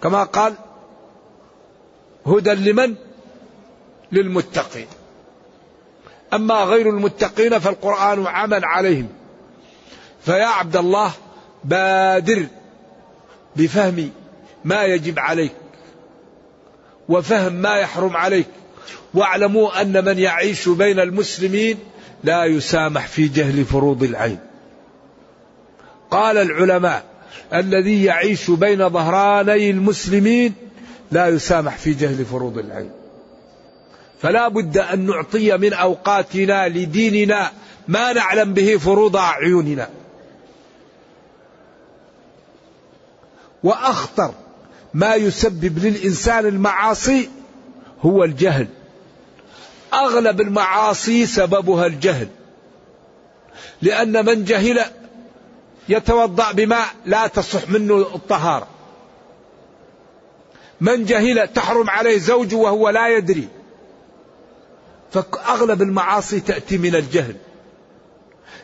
كما 0.03 0.25
قال 0.25 0.55
هدى 2.27 2.51
لمن؟ 2.51 2.95
للمتقين. 4.13 4.87
أما 6.33 6.55
غير 6.55 6.91
المتقين 6.91 7.59
فالقرآن 7.59 8.27
عمل 8.27 8.65
عليهم. 8.65 9.09
فيا 10.25 10.47
عبد 10.47 10.77
الله 10.77 11.13
بادر 11.65 12.47
بفهم 13.59 14.11
ما 14.65 14.83
يجب 14.83 15.19
عليك 15.19 15.53
وفهم 17.09 17.53
ما 17.53 17.77
يحرم 17.77 18.17
عليك. 18.17 18.47
واعلموا 19.15 19.81
أن 19.81 20.05
من 20.05 20.19
يعيش 20.19 20.69
بين 20.69 21.01
المسلمين 21.01 21.79
لا 22.25 22.45
يسامح 22.45 23.07
في 23.07 23.29
جهل 23.29 23.65
فروض 23.65 24.03
العين. 24.03 24.39
قال 26.11 26.37
العلماء 26.37 27.05
الذي 27.55 28.05
يعيش 28.05 28.51
بين 28.51 28.89
ظهراني 28.89 29.71
المسلمين 29.71 30.55
لا 31.13 31.29
يسامح 31.29 31.77
في 31.77 31.93
جهل 31.93 32.25
فروض 32.25 32.59
العين. 32.59 32.91
فلا 34.23 34.49
بد 34.49 34.79
أن 34.79 35.07
نعطي 35.07 35.57
من 35.57 35.73
أوقاتنا 35.73 36.69
لديننا 36.69 37.53
ما 37.89 38.13
نعلم 38.13 38.55
به 38.55 38.77
فروض 38.77 39.17
أعيننا. 39.17 39.89
وأخطر 43.63 44.35
ما 44.95 45.15
يسبب 45.15 45.79
للإنسان 45.79 46.47
المعاصي 46.47 47.29
هو 48.01 48.25
الجهل. 48.25 48.69
أغلب 49.95 50.41
المعاصي 50.41 51.27
سببها 51.27 51.87
الجهل. 51.87 52.29
لأن 53.83 54.25
من 54.27 54.45
جهل 54.45 54.85
يتوضأ 55.89 56.53
بماء 56.53 56.89
لا 57.07 57.27
تصح 57.27 57.69
منه 57.69 57.99
الطهارة. 57.99 58.67
من 60.81 61.05
جهل 61.05 61.49
تحرم 61.49 61.91
عليه 61.91 62.19
زوجه 62.19 62.57
وهو 62.57 62.89
لا 62.89 63.09
يدري. 63.09 63.49
فأغلب 65.13 65.83
المعاصي 65.83 66.41
تأتي 66.41 66.79
من 66.79 66.95
الجهل. 66.95 67.37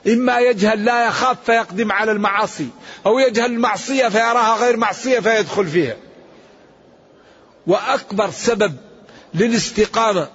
إما 0.06 0.38
يجهل 0.38 0.84
لا 0.84 1.06
يخاف 1.06 1.36
فيقدم 1.44 1.92
على 1.92 2.12
المعاصي 2.12 2.68
أو 3.06 3.18
يجهل 3.18 3.52
المعصية 3.52 4.08
فيراها 4.08 4.56
غير 4.56 4.76
معصية 4.76 5.20
فيدخل 5.20 5.66
فيها. 5.66 5.96
وأكبر 7.66 8.30
سبب 8.30 8.76
للاستقامة 9.34 10.28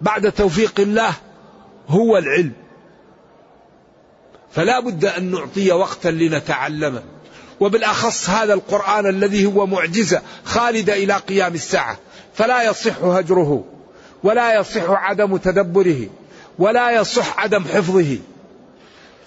بعد 0.00 0.32
توفيق 0.32 0.80
الله 0.80 1.14
هو 1.88 2.18
العلم. 2.18 2.52
فلا 4.52 4.80
بد 4.80 5.04
أن 5.04 5.30
نعطي 5.30 5.72
وقتا 5.72 6.08
لنتعلمه 6.08 7.02
وبالأخص 7.60 8.30
هذا 8.30 8.54
القرآن 8.54 9.06
الذي 9.06 9.46
هو 9.46 9.66
معجزة 9.66 10.22
خالدة 10.44 10.94
إلى 10.94 11.14
قيام 11.14 11.54
الساعة. 11.54 11.98
فلا 12.34 12.62
يصح 12.62 13.02
هجره 13.02 13.64
ولا 14.22 14.60
يصح 14.60 14.90
عدم 14.90 15.36
تدبره. 15.36 16.08
ولا 16.58 16.90
يصح 16.90 17.38
عدم 17.38 17.64
حفظه. 17.64 18.18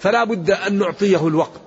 فلا 0.00 0.24
بد 0.24 0.50
أن 0.50 0.78
نعطيه 0.78 1.28
الوقت 1.28 1.60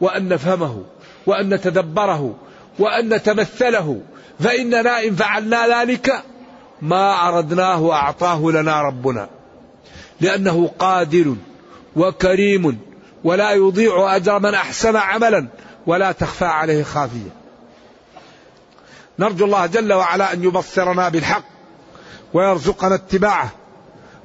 وأن 0.00 0.28
نفهمه 0.28 0.82
وأن 1.26 1.54
نتدبره 1.54 2.34
وأن 2.78 3.14
نتمثله. 3.14 4.00
فإننا 4.40 5.04
إن 5.04 5.14
فعلنا 5.14 5.80
ذلك 5.80 6.22
ما 6.82 7.28
أردناه 7.28 7.92
أعطاه 7.92 8.50
لنا 8.50 8.82
ربنا. 8.82 9.28
لأنه 10.20 10.70
قادر 10.78 11.34
وكريم 11.96 12.78
ولا 13.24 13.52
يضيع 13.52 14.16
أجر 14.16 14.38
من 14.38 14.54
أحسن 14.54 14.96
عملا 14.96 15.48
ولا 15.86 16.12
تخفى 16.12 16.44
عليه 16.44 16.82
خافية. 16.82 17.30
نرجو 19.18 19.44
الله 19.44 19.66
جل 19.66 19.92
وعلا 19.92 20.32
أن 20.32 20.44
يبصرنا 20.44 21.08
بالحق 21.08 21.44
ويرزقنا 22.34 22.94
اتباعه. 22.94 23.50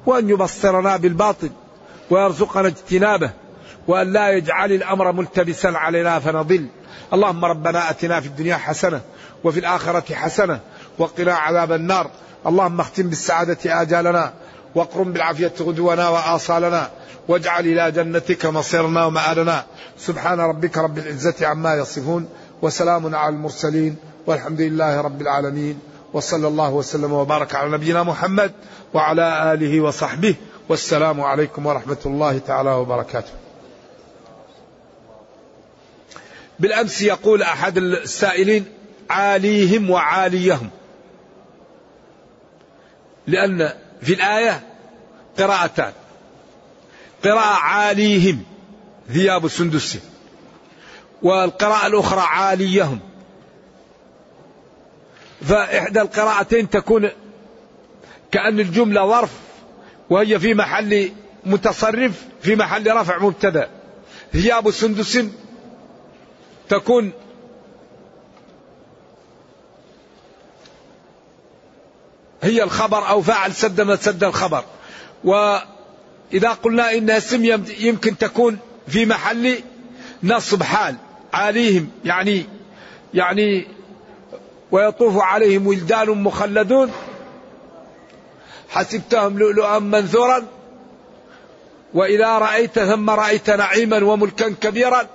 وأن 0.06 0.30
يبصرنا 0.30 0.96
بالباطل 0.96 1.50
ويرزقنا 2.10 2.68
اجتنابه 2.68 3.30
وأن 3.88 4.12
لا 4.12 4.28
يجعل 4.30 4.72
الأمر 4.72 5.12
ملتبسا 5.12 5.68
علينا 5.68 6.18
فنضل. 6.18 6.66
اللهم 7.12 7.44
ربنا 7.44 7.90
أتنا 7.90 8.20
في 8.20 8.26
الدنيا 8.26 8.56
حسنة 8.56 9.00
وفي 9.44 9.60
الآخرة 9.60 10.14
حسنة 10.14 10.60
وقنا 10.98 11.34
عذاب 11.34 11.72
النار. 11.72 12.10
اللهم 12.46 12.80
اختم 12.80 13.02
بالسعادة 13.08 13.82
آجالنا 13.82 14.32
واقرم 14.74 15.12
بالعافية 15.12 15.52
غدونا 15.60 16.08
وآصالنا 16.08 16.90
واجعل 17.28 17.66
إلى 17.66 17.92
جنتك 17.92 18.46
مصيرنا 18.46 19.04
ومآلنا. 19.04 19.64
سبحان 19.98 20.40
ربك 20.40 20.78
رب 20.78 20.98
العزة 20.98 21.46
عما 21.46 21.74
يصفون 21.74 22.28
وسلام 22.62 23.14
على 23.14 23.34
المرسلين 23.34 23.96
والحمد 24.26 24.60
لله 24.60 25.00
رب 25.00 25.20
العالمين. 25.20 25.78
وصلى 26.16 26.48
الله 26.48 26.70
وسلم 26.70 27.12
وبارك 27.12 27.54
على 27.54 27.70
نبينا 27.70 28.02
محمد 28.02 28.52
وعلى 28.94 29.52
آله 29.52 29.80
وصحبه 29.80 30.34
والسلام 30.68 31.20
عليكم 31.20 31.66
ورحمة 31.66 31.96
الله 32.06 32.38
تعالى 32.38 32.70
وبركاته. 32.70 33.32
بالأمس 36.58 37.02
يقول 37.02 37.42
أحد 37.42 37.78
السائلين 37.78 38.64
عاليهم 39.10 39.90
وعاليهم. 39.90 40.70
لأن 43.26 43.72
في 44.02 44.12
الآية 44.14 44.66
قراءتان. 45.38 45.92
قراءة 47.24 47.56
عاليهم 47.56 48.42
ثياب 49.12 49.48
سندس. 49.48 49.98
والقراءة 51.22 51.86
الأخرى 51.86 52.20
عاليهم. 52.20 53.00
فإحدى 55.42 56.00
القراءتين 56.00 56.70
تكون 56.70 57.10
كأن 58.32 58.60
الجملة 58.60 59.06
ظرف 59.06 59.30
وهي 60.10 60.38
في 60.38 60.54
محل 60.54 61.12
متصرف 61.46 62.24
في 62.42 62.56
محل 62.56 62.96
رفع 62.96 63.18
مبتدأ. 63.18 63.68
ثياب 64.32 64.70
سندس 64.70 65.18
تكون 66.68 67.12
هي 72.42 72.62
الخبر 72.62 73.08
أو 73.08 73.22
فاعل 73.22 73.52
سد 73.52 73.80
ما 73.80 73.96
سد 73.96 74.24
الخبر. 74.24 74.64
وإذا 75.24 76.50
قلنا 76.62 76.94
إنها 76.94 77.16
اسم 77.16 77.44
يمكن 77.78 78.18
تكون 78.18 78.58
في 78.88 79.06
محل 79.06 79.58
نصب 80.22 80.62
حال 80.62 80.96
عليهم 81.32 81.90
يعني 82.04 82.46
يعني 83.14 83.66
ويطوف 84.72 85.18
عليهم 85.18 85.66
ولدان 85.66 86.10
مخلدون. 86.10 86.92
حسبتهم 88.68 89.38
لؤلؤا 89.38 89.78
منثورا. 89.78 90.42
وإذا 91.94 92.38
رأيت 92.38 92.78
ثم 92.78 93.10
رأيت 93.10 93.50
نعيما 93.50 94.04
وملكا 94.04 94.54
كبيرا. 94.60 95.06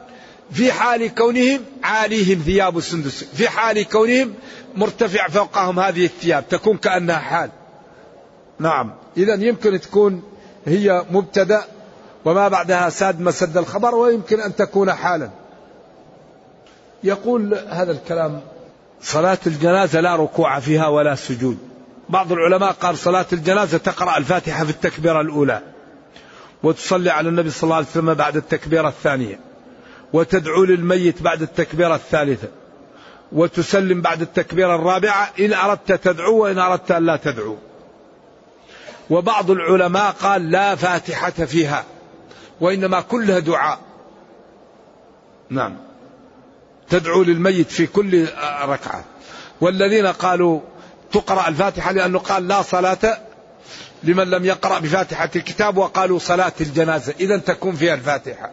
في 0.51 0.71
حال 0.71 1.15
كونهم 1.15 1.59
عاليهم 1.83 2.39
ثياب 2.39 2.77
السندس. 2.77 3.23
في 3.23 3.49
حال 3.49 3.89
كونهم 3.89 4.33
مرتفع 4.75 5.27
فوقهم 5.27 5.79
هذه 5.79 6.05
الثياب. 6.05 6.49
تكون 6.49 6.77
كأنها 6.77 7.19
حال. 7.19 7.49
نعم. 8.59 8.93
إذا 9.17 9.33
يمكن 9.33 9.79
تكون 9.79 10.23
هي 10.65 11.05
مبتدأ. 11.11 11.63
وما 12.25 12.47
بعدها 12.47 12.89
ساد 12.89 13.21
مسد 13.21 13.57
الخبر. 13.57 13.95
ويمكن 13.95 14.39
أن 14.39 14.55
تكون 14.55 14.93
حالا. 14.93 15.29
يقول 17.03 17.53
هذا 17.69 17.91
الكلام 17.91 18.41
صلاة 19.01 19.37
الجنازة 19.47 19.99
لا 19.99 20.15
ركوع 20.15 20.59
فيها 20.59 20.87
ولا 20.87 21.15
سجود. 21.15 21.57
بعض 22.09 22.31
العلماء 22.31 22.71
قال 22.71 22.97
صلاة 22.97 23.25
الجنازة 23.33 23.77
تقرأ 23.77 24.17
الفاتحة 24.17 24.65
في 24.65 24.71
التكبيرة 24.71 25.21
الأولى 25.21 25.61
وتصلي 26.63 27.09
على 27.09 27.29
النبي 27.29 27.49
صلى 27.49 27.63
الله 27.63 27.75
عليه 27.75 27.85
وسلم 27.85 28.13
بعد 28.13 28.37
التكبيرة 28.37 28.87
الثانية 28.87 29.39
وتدعو 30.13 30.63
للميت 30.63 31.21
بعد 31.21 31.41
التكبيرة 31.41 31.95
الثالثة 31.95 32.47
وتسلم 33.31 34.01
بعد 34.01 34.21
التكبيرة 34.21 34.75
الرابعة 34.75 35.29
إن 35.39 35.53
أردت 35.53 35.91
تدعو 35.91 36.43
وإن 36.43 36.59
أردت 36.59 36.91
أن 36.91 37.05
لا 37.05 37.15
تدعو. 37.15 37.57
وبعض 39.09 39.51
العلماء 39.51 40.11
قال 40.11 40.51
لا 40.51 40.75
فاتحة 40.75 41.31
فيها 41.31 41.83
وإنما 42.61 43.01
كلها 43.01 43.39
دعاء. 43.39 43.79
نعم. 45.49 45.77
تدعو 46.91 47.23
للميت 47.23 47.71
في 47.71 47.87
كل 47.87 48.27
ركعة. 48.63 49.03
والذين 49.61 50.07
قالوا 50.07 50.59
تقرأ 51.11 51.47
الفاتحة 51.47 51.91
لأنه 51.91 52.19
قال 52.19 52.47
لا 52.47 52.61
صلاة 52.61 53.17
لمن 54.03 54.23
لم 54.23 54.45
يقرأ 54.45 54.79
بفاتحة 54.79 55.29
الكتاب 55.35 55.77
وقالوا 55.77 56.19
صلاة 56.19 56.53
الجنازة. 56.61 57.13
إذا 57.19 57.37
تكون 57.37 57.75
فيها 57.75 57.93
الفاتحة. 57.93 58.51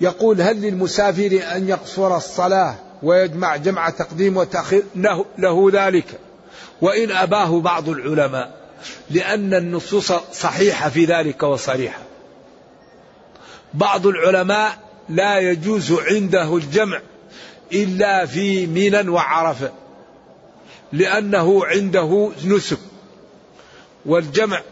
يقول 0.00 0.40
هل 0.40 0.60
للمسافر 0.62 1.40
أن 1.56 1.68
يقصر 1.68 2.16
الصلاة 2.16 2.74
ويجمع 3.02 3.56
جمع 3.56 3.90
تقديم 3.90 4.36
وتأخير؟ 4.36 4.82
له, 4.94 5.24
له 5.38 5.70
ذلك. 5.72 6.20
وإن 6.82 7.10
أباه 7.10 7.60
بعض 7.60 7.88
العلماء. 7.88 8.65
لأن 9.10 9.54
النصوص 9.54 10.12
صحيحة 10.32 10.88
في 10.88 11.04
ذلك 11.04 11.42
وصريحة. 11.42 12.02
بعض 13.74 14.06
العلماء 14.06 14.78
لا 15.08 15.38
يجوز 15.38 15.92
عنده 15.92 16.56
الجمع 16.56 17.00
إلا 17.72 18.26
في 18.26 18.66
منى 18.66 19.08
وعرفة 19.08 19.72
لأنه 20.92 21.66
عنده 21.66 22.30
نسك 22.44 22.78
والجمع 24.06 24.62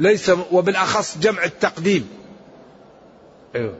ليس 0.00 0.30
وبالأخص 0.52 1.18
جمع 1.18 1.44
التقديم. 1.44 2.08
أيوه. 3.54 3.78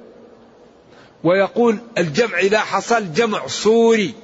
ويقول 1.24 1.78
الجمع 1.98 2.38
إذا 2.38 2.60
حصل 2.60 3.12
جمع 3.12 3.46
صوري 3.46 4.14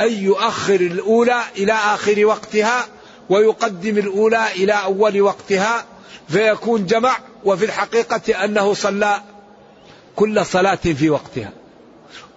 أي 0.00 0.22
يؤخر 0.22 0.74
الأولى 0.74 1.42
إلى 1.56 1.72
آخر 1.72 2.26
وقتها 2.26 2.86
ويقدم 3.28 3.98
الأولى 3.98 4.52
إلى 4.52 4.72
أول 4.72 5.20
وقتها 5.20 5.84
فيكون 6.28 6.86
جمع 6.86 7.18
وفي 7.44 7.64
الحقيقة 7.64 8.44
أنه 8.44 8.74
صلى 8.74 9.22
كل 10.16 10.46
صلاة 10.46 10.74
في 10.74 11.10
وقتها. 11.10 11.52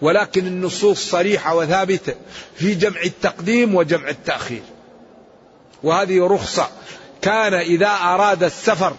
ولكن 0.02 0.48
النصوص 0.48 1.10
صريحة 1.10 1.56
وثابتة 1.56 2.14
في 2.56 2.76
جمع 2.76 3.02
التقديم 3.02 3.76
وجمع 3.76 4.10
التأخير. 4.10 4.64
وهذه 5.84 6.28
رخصة. 6.28 6.70
كان 7.22 7.54
إذا 7.54 7.88
أراد 7.88 8.44
السفر 8.44 8.94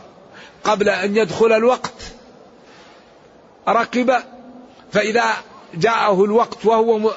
قبل 0.64 0.89
أن 0.89 1.16
يدخل 1.16 1.53
الوقت 1.53 1.93
ركب 3.68 4.14
فإذا 4.93 5.24
جاءه 5.74 6.24
الوقت 6.24 6.66
وهو 6.66 7.11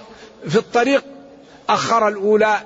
في 0.49 0.55
الطريق 0.55 1.03
أخر 1.69 2.07
الأولى 2.07 2.59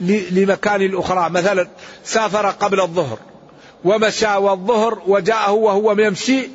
لمكان 0.00 0.82
الأخرى 0.82 1.30
مثلا 1.30 1.68
سافر 2.04 2.46
قبل 2.46 2.80
الظهر 2.80 3.18
ومشى 3.84 4.36
والظهر 4.36 5.02
وجاءه 5.06 5.52
وهو 5.52 5.92
يمشي 5.92 6.50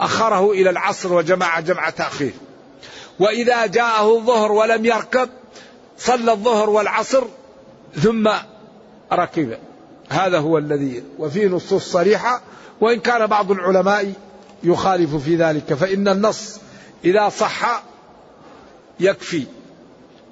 أخره 0.00 0.50
إلى 0.52 0.70
العصر 0.70 1.12
وجمع 1.12 1.60
جمع 1.60 1.90
تأخير. 1.90 2.32
وإذا 3.18 3.66
جاءه 3.66 4.16
الظهر 4.16 4.52
ولم 4.52 4.84
يركب 4.84 5.28
صلى 5.98 6.32
الظهر 6.32 6.70
والعصر 6.70 7.24
ثم 8.02 8.30
ركب. 9.12 9.58
هذا 10.08 10.38
هو 10.38 10.58
الذي 10.58 11.02
وفيه 11.18 11.46
نصوص 11.46 11.92
صريحة 11.92 12.42
وإن 12.80 13.00
كان 13.00 13.26
بعض 13.26 13.50
العلماء 13.50 14.12
يخالف 14.62 15.14
في 15.14 15.36
ذلك 15.36 15.74
فإن 15.74 16.08
النص 16.08 16.60
إذا 17.04 17.28
صح 17.28 17.82
يكفي. 19.00 19.46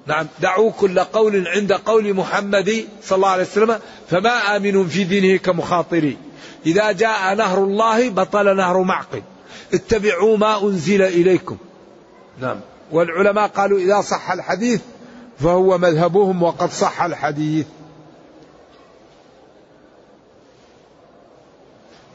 نعم. 0.07 0.27
دعوا 0.39 0.71
كل 0.71 0.99
قول 0.99 1.47
عند 1.47 1.73
قول 1.73 2.13
محمد 2.13 2.85
صلى 3.03 3.15
الله 3.15 3.29
عليه 3.29 3.43
وسلم 3.43 3.79
فما 4.09 4.55
آمن 4.57 4.87
في 4.87 5.03
دينه 5.03 5.37
كمخاطري. 5.37 6.17
إذا 6.65 6.91
جاء 6.91 7.35
نهر 7.35 7.63
الله 7.63 8.09
بطل 8.09 8.55
نهر 8.55 8.81
معقل 8.83 9.21
اتبعوا 9.73 10.37
ما 10.37 10.63
أنزل 10.63 11.01
إليكم. 11.01 11.57
نعم. 12.41 12.59
والعلماء 12.91 13.47
قالوا 13.47 13.79
إذا 13.79 14.01
صح 14.01 14.31
الحديث 14.31 14.81
فهو 15.39 15.77
مذهبهم 15.77 16.43
وقد 16.43 16.71
صح 16.71 17.01
الحديث. 17.01 17.65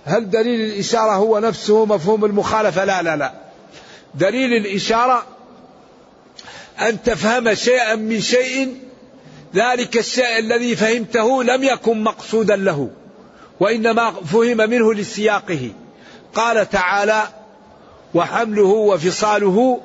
هل 0.05 0.31
دليل 0.31 0.61
الإشارة 0.61 1.13
هو 1.13 1.39
نفسه 1.39 1.85
مفهوم 1.85 2.25
المخالفة؟ 2.25 2.85
لا 2.85 3.03
لا 3.03 3.17
لا. 3.17 3.33
دليل 4.15 4.53
الإشارة 4.53 5.36
أن 6.81 7.03
تفهم 7.03 7.55
شيئا 7.55 7.95
من 7.95 8.21
شيء 8.21 8.77
ذلك 9.55 9.97
الشيء 9.97 10.39
الذي 10.39 10.77
فهمته 10.77 11.45
لم 11.45 11.65
يكن 11.65 12.03
مقصودا 12.03 12.57
له 12.57 12.91
وإنما 13.61 14.11
فهم 14.11 14.57
منه 14.57 14.95
لسياقه. 14.95 15.73
قال 16.35 16.71
تعالى 16.71 17.29
وحمله 18.15 18.63
وفصاله 18.63 19.81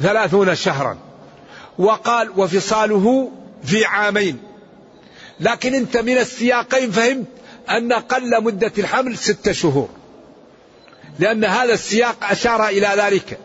ثلاثون 0.00 0.54
شهرا 0.54 0.98
وقال 1.78 2.30
وفصاله 2.36 3.32
في 3.64 3.84
عامين 3.84 4.38
لكن 5.40 5.74
أنت 5.74 5.96
من 5.96 6.18
السياقين 6.18 6.90
فهمت 6.90 7.26
أن 7.70 7.92
قل 7.92 8.44
مدة 8.44 8.72
الحمل 8.78 9.18
ست 9.18 9.50
شهور 9.50 9.88
لأن 11.18 11.44
هذا 11.44 11.72
السياق 11.72 12.16
أشار 12.22 12.68
إلى 12.68 12.88
ذلك. 12.96 13.38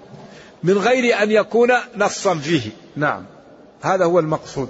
من 0.66 0.78
غير 0.78 1.24
أن 1.24 1.32
يكون 1.32 1.72
نصا 1.97 2.36
فيه. 2.36 2.72
نعم. 2.95 3.26
هذا 3.82 4.05
هو 4.05 4.20
المقصود. 4.20 4.70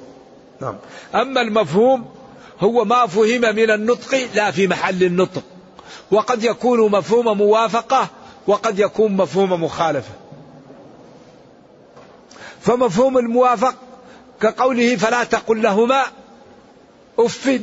نعم. 0.61 0.75
أما 1.15 1.41
المفهوم 1.41 2.05
هو 2.59 2.85
ما 2.85 3.07
فهم 3.07 3.41
من 3.41 3.71
النطق 3.71 4.27
لا 4.35 4.51
في 4.51 4.67
محل 4.67 5.03
النطق. 5.03 5.43
وقد 6.11 6.43
يكون 6.43 6.91
مفهوم 6.91 7.37
موافقة 7.37 8.07
وقد 8.47 8.79
يكون 8.79 9.11
مفهوم 9.11 9.63
مخالفة. 9.63 10.11
فمفهوم 12.61 13.17
الموافق 13.17 13.75
كقوله 14.41 14.95
فلا 14.95 15.23
تقل 15.23 15.61
لهما 15.61 16.03
أف 17.19 17.61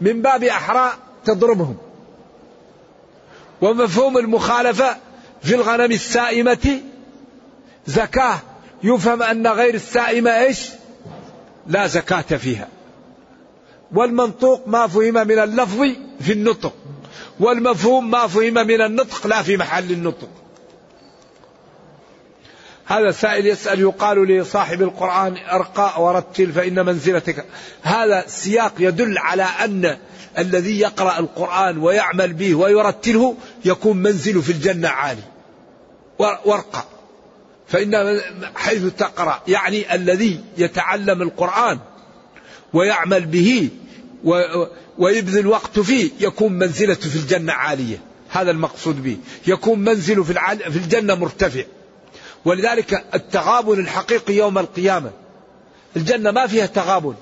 من 0.00 0.22
باب 0.22 0.44
أحرى 0.44 0.92
تضربهم. 1.24 1.76
ومفهوم 3.62 4.18
المخالفة 4.18 4.96
في 5.42 5.54
الغنم 5.54 5.92
السائمة 5.92 6.80
زكاة. 7.86 8.38
يفهم 8.82 9.22
أن 9.22 9.46
غير 9.46 9.74
السائمة 9.74 10.30
إيش؟ 10.30 10.68
لا 11.66 11.86
زكاة 11.86 12.20
فيها. 12.20 12.68
والمنطوق 13.94 14.68
ما 14.68 14.86
فهم 14.86 15.14
من 15.14 15.38
اللفظ 15.38 15.82
في 16.20 16.32
النطق. 16.32 16.72
والمفهوم 17.40 18.10
ما 18.10 18.26
فهم 18.26 18.54
من 18.54 18.80
النطق 18.80 19.26
لا 19.26 19.42
في 19.42 19.56
محل 19.56 19.90
النطق. 19.90 20.28
هذا 22.86 23.10
سائل 23.10 23.46
يسأل 23.46 23.80
يقال 23.80 24.28
لصاحب 24.28 24.82
القرآن 24.82 25.36
أرقى 25.36 26.02
ورتل 26.02 26.52
فإن 26.52 26.86
منزلتك. 26.86 27.44
هذا 27.82 28.24
سياق 28.26 28.72
يدل 28.78 29.18
على 29.18 29.42
أن 29.42 29.98
الذي 30.38 30.80
يقرأ 30.80 31.18
القرآن 31.18 31.78
ويعمل 31.78 32.32
به 32.32 32.54
ويرتله 32.54 33.36
يكون 33.64 33.96
منزله 33.96 34.40
في 34.40 34.52
الجنة 34.52 34.88
عالي. 34.88 35.22
وارقى. 36.18 36.95
فإن 37.68 38.20
حيث 38.54 38.84
تقرأ 38.84 39.42
يعني 39.48 39.94
الذي 39.94 40.40
يتعلم 40.58 41.22
القرآن 41.22 41.78
ويعمل 42.72 43.26
به 43.26 43.70
ويبذل 44.98 45.46
وقت 45.46 45.80
فيه 45.80 46.10
يكون 46.20 46.52
منزلته 46.52 47.10
في 47.10 47.16
الجنة 47.16 47.52
عالية. 47.52 47.98
هذا 48.28 48.50
المقصود 48.50 49.02
به. 49.02 49.16
يكون 49.46 49.78
منزله 49.78 50.24
في, 50.24 50.34
في 50.70 50.76
الجنة 50.76 51.14
مرتفع. 51.14 51.62
ولذلك 52.44 53.04
التغابن 53.14 53.80
الحقيقي 53.80 54.34
يوم 54.34 54.58
القيامة. 54.58 55.10
الجنة 55.96 56.30
ما 56.30 56.46
فيها 56.46 56.66
تغابن. 56.66 57.14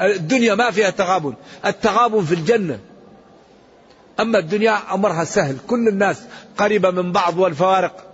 الدنيا 0.00 0.54
ما 0.54 0.70
فيها 0.70 0.90
تغابن. 0.90 1.34
التغابن 1.66 2.24
في 2.24 2.34
الجنة. 2.34 2.78
أما 4.20 4.38
الدنيا 4.38 4.94
أمرها 4.94 5.24
سهل. 5.24 5.56
كل 5.66 5.88
الناس 5.88 6.22
قريبة 6.58 6.90
من 6.90 7.12
بعض 7.12 7.38
والفوارق. 7.38 8.04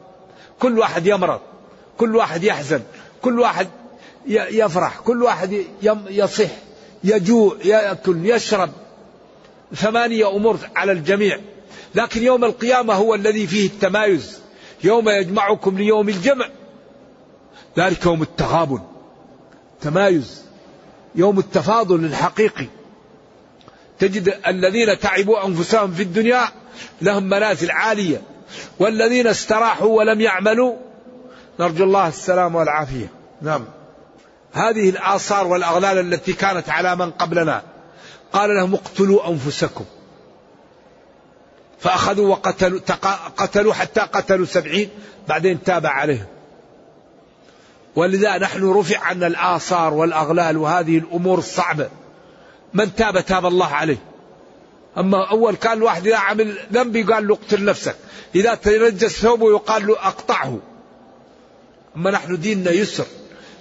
كل 0.61 0.78
واحد 0.78 1.07
يمرض. 1.07 1.41
كل 1.99 2.17
واحد 2.17 2.45
يحزن 2.45 2.83
كل 3.23 3.41
واحد 3.41 3.69
يفرح 4.27 4.99
كل 4.99 5.23
واحد 5.23 5.65
يصح 6.11 6.51
يجوع 7.05 7.57
يأكل 7.65 8.31
يشرب. 8.31 8.71
ثمانية 9.75 10.37
أمور 10.37 10.59
على 10.77 10.93
الجميع. 10.93 11.39
لكن 11.95 12.23
يوم 12.23 12.45
القيامة 12.45 12.95
هو 12.95 13.15
الذي 13.15 13.47
فيه 13.47 13.67
التمايز. 13.67 14.39
يوم 14.85 15.09
يجمعكم 15.09 15.79
ليوم 15.79 16.09
الجمع. 16.09 16.49
ذلك 17.79 18.07
يوم 18.07 18.23
التغابن. 18.23 18.81
تمايز. 19.81 20.43
يوم 21.15 21.39
التفاضل 21.39 22.05
الحقيقي. 22.05 22.67
تجد 23.99 24.35
الذين 24.47 24.99
تعبوا 24.99 25.47
أنفسهم 25.47 25.93
في 25.93 26.03
الدنيا 26.03 26.49
لهم 27.03 27.25
منازل 27.25 27.71
عالية. 27.71 28.23
والذين 28.79 29.27
استراحوا 29.27 29.99
ولم 29.99 30.21
يعملوا 30.21 30.77
نرجو 31.61 31.85
الله 31.85 32.09
السلام 32.09 32.55
والعافية. 32.55 33.07
نعم. 33.43 33.65
هذه 34.53 34.91
الآثار 34.91 35.47
والأغلال 35.47 35.99
التي 35.99 36.33
كانت 36.33 36.71
على 36.71 36.97
من 36.97 37.11
قبلنا 37.11 37.63
قال 38.33 38.51
لهم 38.57 38.75
اقتلوا 38.75 39.29
أنفسكم. 39.29 39.85
فأخذوا 41.79 42.29
وقتلوا 42.29 42.81
قتلوا 43.37 43.75
حتى 43.75 44.01
قتلوا 44.01 44.47
سبعين 44.47 44.89
بعدين 45.29 45.63
تاب 45.63 45.87
عليهم. 45.87 46.27
ولذا 47.97 48.39
نحن 48.39 48.73
رفع 48.73 48.99
عنا 48.99 49.27
الآثار 49.27 49.95
والأغلال 49.95 50.57
وهذه 50.57 50.99
الأمور 50.99 51.39
الصعبة. 51.39 51.89
من 52.75 52.95
تاب 52.95 53.21
تاب 53.21 53.47
الله 53.47 53.67
عليه. 53.67 53.99
أما 54.99 55.31
أول 55.31 55.57
كان 55.57 55.73
الواحد 55.73 56.07
إذا 56.07 56.17
عمل 56.17 56.59
ذنب 56.73 56.97
يقال 56.97 57.29
له 57.29 57.35
اقتل 57.35 57.65
نفسك. 57.65 57.97
إذا 58.35 58.55
تنجس 58.55 59.21
ثوبه 59.23 59.51
يقال 59.51 59.87
له 59.87 59.93
أقطعه. 59.93 60.59
أما 61.97 62.11
نحن 62.11 62.41
ديننا 62.41 62.71
يسر. 62.71 63.07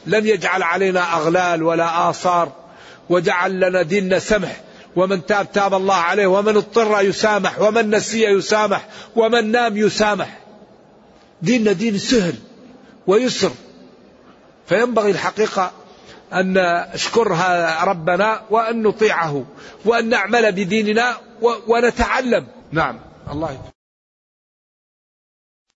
لم 0.06 0.28
يجعل 0.28 0.64
علينا 0.64 1.14
أغلال 1.14 1.64
ولا 1.64 2.10
آثار 2.10 2.52
وجعل 3.10 3.60
لنا 3.60 3.82
ديننا 3.82 4.20
سمح. 4.20 4.62
ومن 4.96 5.26
تاب 5.26 5.52
تاب 5.52 5.74
الله 5.74 5.96
عليه 5.96 6.28
ومن 6.28 6.58
اضطر 6.58 7.02
يسامح 7.02 7.60
ومن 7.60 7.96
نسي 7.96 8.24
يسامح 8.24 8.88
ومن 9.16 9.52
نام 9.52 9.78
يسامح. 9.78 10.40
ديننا 11.42 11.72
دين 11.72 11.98
سهل 11.98 12.36
ويسر. 13.08 13.52
فينبغي 14.68 15.12
الحقيقة 15.12 15.72
أن 16.34 16.54
نشكر 16.94 17.28
ربنا 17.84 18.42
وأن 18.50 18.84
نطيعه 18.84 19.46
وأن 19.86 20.10
نعمل 20.10 20.52
بديننا 20.52 21.18
ونتعلم. 21.68 22.48
نعم. 22.72 23.00
الله 23.32 23.58